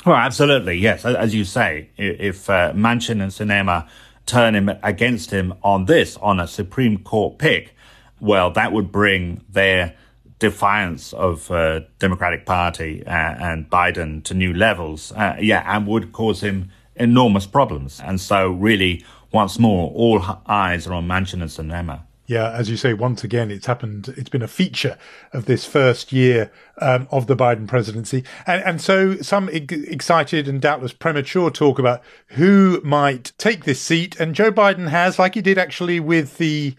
Well, 0.07 0.17
absolutely, 0.17 0.77
yes. 0.77 1.05
As 1.05 1.35
you 1.35 1.45
say, 1.45 1.91
if 1.97 2.49
uh, 2.49 2.73
Manchin 2.75 3.23
and 3.23 3.33
Sinema 3.33 3.89
turn 4.27 4.55
him 4.55 4.71
against 4.83 5.31
him 5.31 5.55
on 5.63 5.87
this, 5.87 6.17
on 6.19 6.41
a 6.41 6.47
Supreme 6.47 6.99
Court 6.99 7.39
pick, 7.39 7.75
well, 8.21 8.51
that 8.53 8.73
would 8.73 8.93
bring 8.93 9.45
their 9.51 9.97
defiance 10.39 11.13
of 11.13 11.51
uh, 11.51 11.81
Democratic 11.99 12.47
Party 12.47 13.05
uh, 13.07 13.11
and 13.11 13.69
Biden 13.71 14.23
to 14.25 14.35
new 14.35 14.53
levels. 14.53 15.13
Uh, 15.13 15.37
yeah, 15.41 15.65
and 15.75 15.87
would 15.87 16.13
cause 16.13 16.43
him 16.43 16.71
enormous 16.97 17.47
problems. 17.47 18.01
And 18.01 18.21
so, 18.21 18.51
really, 18.51 19.05
once 19.33 19.59
more, 19.59 19.91
all 19.93 20.23
eyes 20.47 20.87
are 20.87 20.95
on 20.95 21.07
Manchin 21.07 21.43
and 21.43 21.51
Sinema. 21.51 22.03
Yeah, 22.27 22.51
as 22.53 22.71
you 22.71 22.79
say, 22.79 22.95
once 22.95 23.23
again, 23.23 23.51
it's 23.51 23.67
happened. 23.67 24.15
It's 24.17 24.31
been 24.31 24.41
a 24.41 24.49
feature 24.49 24.97
of 25.35 25.45
this 25.45 25.67
first 25.67 26.11
year 26.11 26.51
um, 26.81 27.07
of 27.11 27.27
the 27.27 27.37
Biden 27.37 27.69
presidency, 27.69 28.25
and 28.47 28.63
and 28.65 28.81
so 28.81 29.17
some 29.17 29.51
excited 29.51 30.49
and 30.49 30.59
doubtless 30.59 30.95
premature 30.95 31.51
talk 31.51 31.79
about 31.79 32.03
who 32.29 32.81
might 32.83 33.33
take 33.37 33.65
this 33.65 33.81
seat. 33.81 34.19
And 34.19 34.35
Joe 34.35 34.51
Biden 34.51 34.89
has, 34.89 35.19
like 35.19 35.35
he 35.35 35.43
did 35.43 35.59
actually 35.59 36.01
with 36.01 36.39
the 36.39 36.75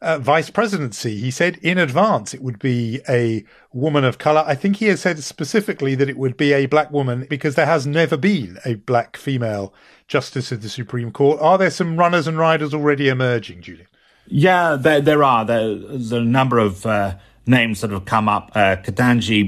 uh, 0.00 0.18
vice 0.18 0.50
presidency. 0.50 1.18
He 1.18 1.30
said 1.30 1.58
in 1.62 1.78
advance 1.78 2.34
it 2.34 2.42
would 2.42 2.58
be 2.58 3.00
a 3.08 3.44
woman 3.72 4.04
of 4.04 4.18
color. 4.18 4.44
I 4.46 4.54
think 4.54 4.76
he 4.76 4.86
has 4.86 5.00
said 5.00 5.22
specifically 5.22 5.94
that 5.94 6.08
it 6.08 6.18
would 6.18 6.36
be 6.36 6.52
a 6.52 6.66
black 6.66 6.90
woman 6.90 7.26
because 7.28 7.54
there 7.54 7.66
has 7.66 7.86
never 7.86 8.16
been 8.16 8.58
a 8.64 8.74
black 8.74 9.16
female 9.16 9.72
justice 10.08 10.52
of 10.52 10.62
the 10.62 10.68
Supreme 10.68 11.10
Court. 11.10 11.40
Are 11.40 11.58
there 11.58 11.70
some 11.70 11.96
runners 11.96 12.26
and 12.26 12.38
riders 12.38 12.74
already 12.74 13.08
emerging, 13.08 13.62
Julian? 13.62 13.88
Yeah, 14.28 14.76
there, 14.76 15.00
there 15.00 15.22
are. 15.22 15.44
there's 15.44 16.12
a 16.12 16.20
number 16.20 16.58
of 16.58 16.84
uh, 16.84 17.16
names 17.46 17.80
that 17.80 17.90
have 17.90 18.04
come 18.04 18.28
up. 18.28 18.50
Uh, 18.54 18.76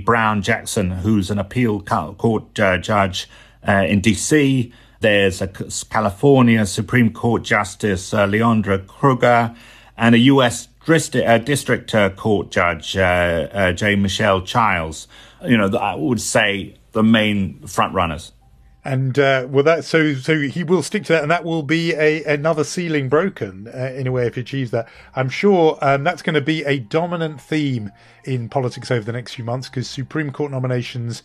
Brown 0.04 0.42
Jackson, 0.42 0.90
who's 0.90 1.30
an 1.30 1.38
appeal 1.38 1.82
court 1.82 2.58
uh, 2.58 2.78
judge 2.78 3.28
uh, 3.66 3.84
in 3.88 4.00
D.C., 4.00 4.72
there's 5.00 5.40
a 5.40 5.48
California 5.90 6.66
Supreme 6.66 7.12
Court 7.12 7.44
Justice 7.44 8.12
uh, 8.12 8.26
Leondra 8.26 8.84
Kruger 8.84 9.54
and 9.98 10.14
a 10.14 10.18
U.S. 10.18 10.68
District, 10.86 11.28
uh, 11.28 11.38
District 11.38 11.94
uh, 11.94 12.10
Court 12.10 12.50
Judge, 12.50 12.96
uh, 12.96 13.48
uh, 13.52 13.72
J. 13.72 13.96
Michelle 13.96 14.40
Childs. 14.40 15.06
You 15.44 15.58
know, 15.58 15.68
I 15.76 15.94
would 15.94 16.20
say 16.20 16.76
the 16.92 17.02
main 17.02 17.66
front 17.66 17.94
runners. 17.94 18.32
And 18.84 19.18
uh, 19.18 19.46
well, 19.50 19.64
that 19.64 19.84
so 19.84 20.14
so 20.14 20.38
he 20.40 20.64
will 20.64 20.82
stick 20.82 21.04
to 21.04 21.12
that, 21.12 21.22
and 21.22 21.30
that 21.30 21.44
will 21.44 21.62
be 21.62 21.92
a 21.92 22.24
another 22.24 22.64
ceiling 22.64 23.10
broken 23.10 23.68
uh, 23.68 23.92
in 23.94 24.06
a 24.06 24.12
way 24.12 24.26
if 24.26 24.36
he 24.36 24.40
achieves 24.40 24.70
that. 24.70 24.88
I'm 25.14 25.28
sure 25.28 25.76
um, 25.82 26.04
that's 26.04 26.22
going 26.22 26.34
to 26.34 26.40
be 26.40 26.64
a 26.64 26.78
dominant 26.78 27.40
theme 27.40 27.90
in 28.24 28.48
politics 28.48 28.90
over 28.90 29.04
the 29.04 29.12
next 29.12 29.34
few 29.34 29.44
months 29.44 29.68
because 29.68 29.90
Supreme 29.90 30.30
Court 30.30 30.52
nominations 30.52 31.22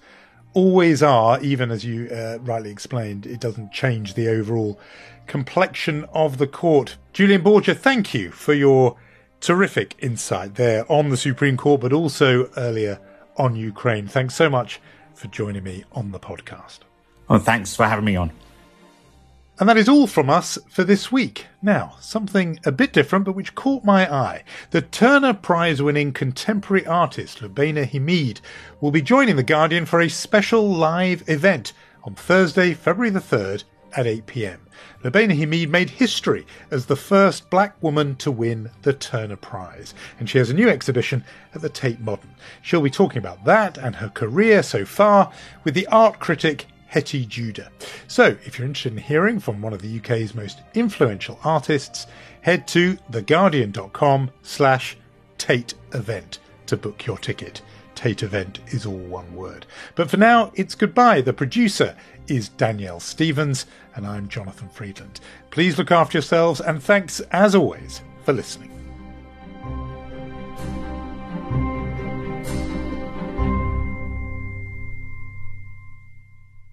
always 0.54 1.04
are, 1.04 1.40
even 1.42 1.72
as 1.72 1.84
you 1.84 2.10
uh, 2.10 2.38
rightly 2.42 2.72
explained, 2.72 3.26
it 3.26 3.40
doesn't 3.40 3.72
change 3.72 4.14
the 4.14 4.28
overall 4.28 4.80
complexion 5.28 6.06
of 6.14 6.38
the 6.38 6.48
court. 6.48 6.98
Julian 7.14 7.42
Borger, 7.42 7.76
thank 7.76 8.14
you 8.14 8.32
for 8.32 8.54
your 8.54 8.98
terrific 9.40 9.96
insight 10.00 10.56
there 10.56 10.90
on 10.92 11.10
the 11.10 11.18
Supreme 11.18 11.58
Court, 11.58 11.82
but 11.82 11.94
also 11.94 12.50
earlier 12.58 13.00
on 13.38 13.56
Ukraine. 13.56 14.08
Thanks 14.08 14.36
so 14.36 14.50
much 14.50 14.80
for 15.14 15.28
joining 15.28 15.64
me 15.64 15.84
on 15.92 16.12
the 16.12 16.20
podcast. 16.20 16.80
Well, 17.28 17.40
thanks 17.40 17.76
for 17.76 17.86
having 17.86 18.06
me 18.06 18.16
on. 18.16 18.32
And 19.60 19.70
that 19.70 19.78
is 19.78 19.88
all 19.88 20.08
from 20.08 20.32
us 20.32 20.58
for 20.68 20.84
this 20.84 21.12
week. 21.12 21.46
Now, 21.62 21.96
something 22.00 22.60
a 22.66 22.72
bit 22.72 22.92
different, 22.92 23.26
but 23.26 23.36
which 23.36 23.54
caught 23.54 23.84
my 23.84 24.12
eye. 24.12 24.44
The 24.72 24.82
Turner 24.82 25.34
Prize 25.34 25.80
winning 25.80 26.12
contemporary 26.12 26.88
artist 26.88 27.40
Lubaina 27.40 27.88
Himid 27.88 28.42
will 28.82 28.90
be 28.90 29.04
joining 29.04 29.36
The 29.36 29.44
Guardian 29.44 29.86
for 29.86 30.02
a 30.02 30.10
special 30.10 30.68
live 30.68 31.24
event 31.30 31.72
on 32.04 32.16
Thursday, 32.16 32.74
February 32.74 33.12
the 33.12 33.20
3rd 33.20 33.64
at 33.96 34.08
8 34.08 34.26
pm. 34.26 34.60
Lubaina 35.04 35.38
Himid 35.38 35.70
made 35.70 35.92
history 35.92 36.48
as 36.72 36.88
the 36.88 36.96
first 36.96 37.52
black 37.52 37.76
woman 37.82 38.16
to 38.16 38.32
win 38.32 38.72
the 38.82 38.94
Turner 38.94 39.36
Prize, 39.36 39.94
and 40.20 40.28
she 40.28 40.40
has 40.40 40.50
a 40.50 40.56
new 40.56 40.68
exhibition 40.68 41.24
at 41.54 41.62
the 41.62 41.70
Tate 41.70 42.00
Modern. 42.00 42.34
She'll 42.64 42.82
be 42.82 42.90
talking 42.90 43.20
about 43.20 43.46
that 43.46 43.78
and 43.78 43.98
her 43.98 44.10
career 44.10 44.64
so 44.64 44.84
far 44.84 45.32
with 45.64 45.76
the 45.76 45.86
art 45.88 46.20
critic 46.20 46.66
Hetty 46.94 47.26
Judah. 47.26 47.72
So, 48.08 48.38
if 48.46 48.60
you're 48.60 48.68
interested 48.68 48.92
in 48.92 49.00
hearing 49.00 49.40
from 49.40 49.64
one 49.64 49.74
of 49.74 49.82
the 49.82 49.98
UK's 49.98 50.36
most 50.36 50.60
influential 50.76 51.40
artists, 51.44 52.06
head 52.42 52.68
to 52.68 52.98
theguardian.com 53.12 54.30
slash 54.44 54.96
Tate 55.40 55.74
event 55.96 56.38
to 56.68 56.78
book 56.78 57.08
your 57.08 57.18
ticket. 57.18 57.64
Tate 57.96 58.22
event 58.22 58.60
is 58.68 58.86
all 58.86 58.94
one 58.94 59.36
word. 59.36 59.66
But 59.96 60.12
for 60.12 60.18
now, 60.18 60.52
it's 60.54 60.76
goodbye. 60.76 61.22
The 61.22 61.34
producer 61.34 61.96
is 62.28 62.50
Danielle 62.50 63.00
Stevens, 63.00 63.66
and 63.96 64.06
I'm 64.06 64.28
Jonathan 64.28 64.70
Freedland. 64.70 65.20
Please 65.50 65.80
look 65.80 65.90
after 65.90 66.20
yourselves, 66.20 66.62
and 66.62 66.82
thanks 66.82 67.22
as 67.32 67.56
always 67.56 68.02
for 68.24 68.34
listening. 68.34 68.83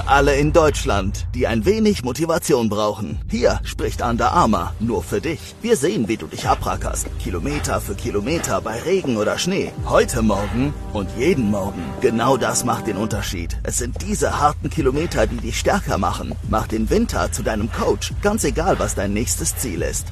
Für 0.00 0.08
alle 0.08 0.36
in 0.36 0.54
Deutschland, 0.54 1.26
die 1.34 1.46
ein 1.46 1.66
wenig 1.66 2.04
Motivation 2.04 2.70
brauchen. 2.70 3.18
Hier 3.28 3.60
spricht 3.64 4.00
Under 4.00 4.32
Armour 4.32 4.72
nur 4.80 5.02
für 5.02 5.20
dich. 5.20 5.54
Wir 5.60 5.76
sehen, 5.76 6.08
wie 6.08 6.16
du 6.16 6.26
dich 6.26 6.48
abrackerst. 6.48 7.06
Kilometer 7.18 7.82
für 7.82 7.94
Kilometer 7.94 8.62
bei 8.62 8.80
Regen 8.80 9.18
oder 9.18 9.36
Schnee. 9.36 9.72
Heute 9.84 10.22
Morgen 10.22 10.72
und 10.94 11.10
jeden 11.18 11.50
Morgen. 11.50 11.82
Genau 12.00 12.38
das 12.38 12.64
macht 12.64 12.86
den 12.86 12.96
Unterschied. 12.96 13.58
Es 13.62 13.76
sind 13.76 14.00
diese 14.00 14.40
harten 14.40 14.70
Kilometer, 14.70 15.26
die 15.26 15.36
dich 15.36 15.58
stärker 15.58 15.98
machen. 15.98 16.34
Mach 16.48 16.66
den 16.66 16.88
Winter 16.88 17.30
zu 17.30 17.42
deinem 17.42 17.70
Coach. 17.70 18.14
Ganz 18.22 18.44
egal, 18.44 18.78
was 18.78 18.94
dein 18.94 19.12
nächstes 19.12 19.54
Ziel 19.58 19.82
ist. 19.82 20.06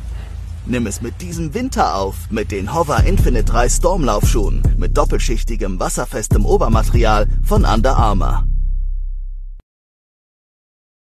Nimm 0.66 0.86
es 0.86 1.00
mit 1.00 1.22
diesem 1.22 1.54
Winter 1.54 1.94
auf, 1.96 2.14
mit 2.28 2.50
den 2.50 2.74
Hover 2.74 3.04
Infinite 3.04 3.44
3 3.44 3.70
Stormlaufschuhen, 3.70 4.60
mit 4.76 4.98
doppelschichtigem, 4.98 5.80
wasserfestem 5.80 6.44
Obermaterial 6.44 7.26
von 7.42 7.64
Under 7.64 7.96
Armour. 7.96 8.44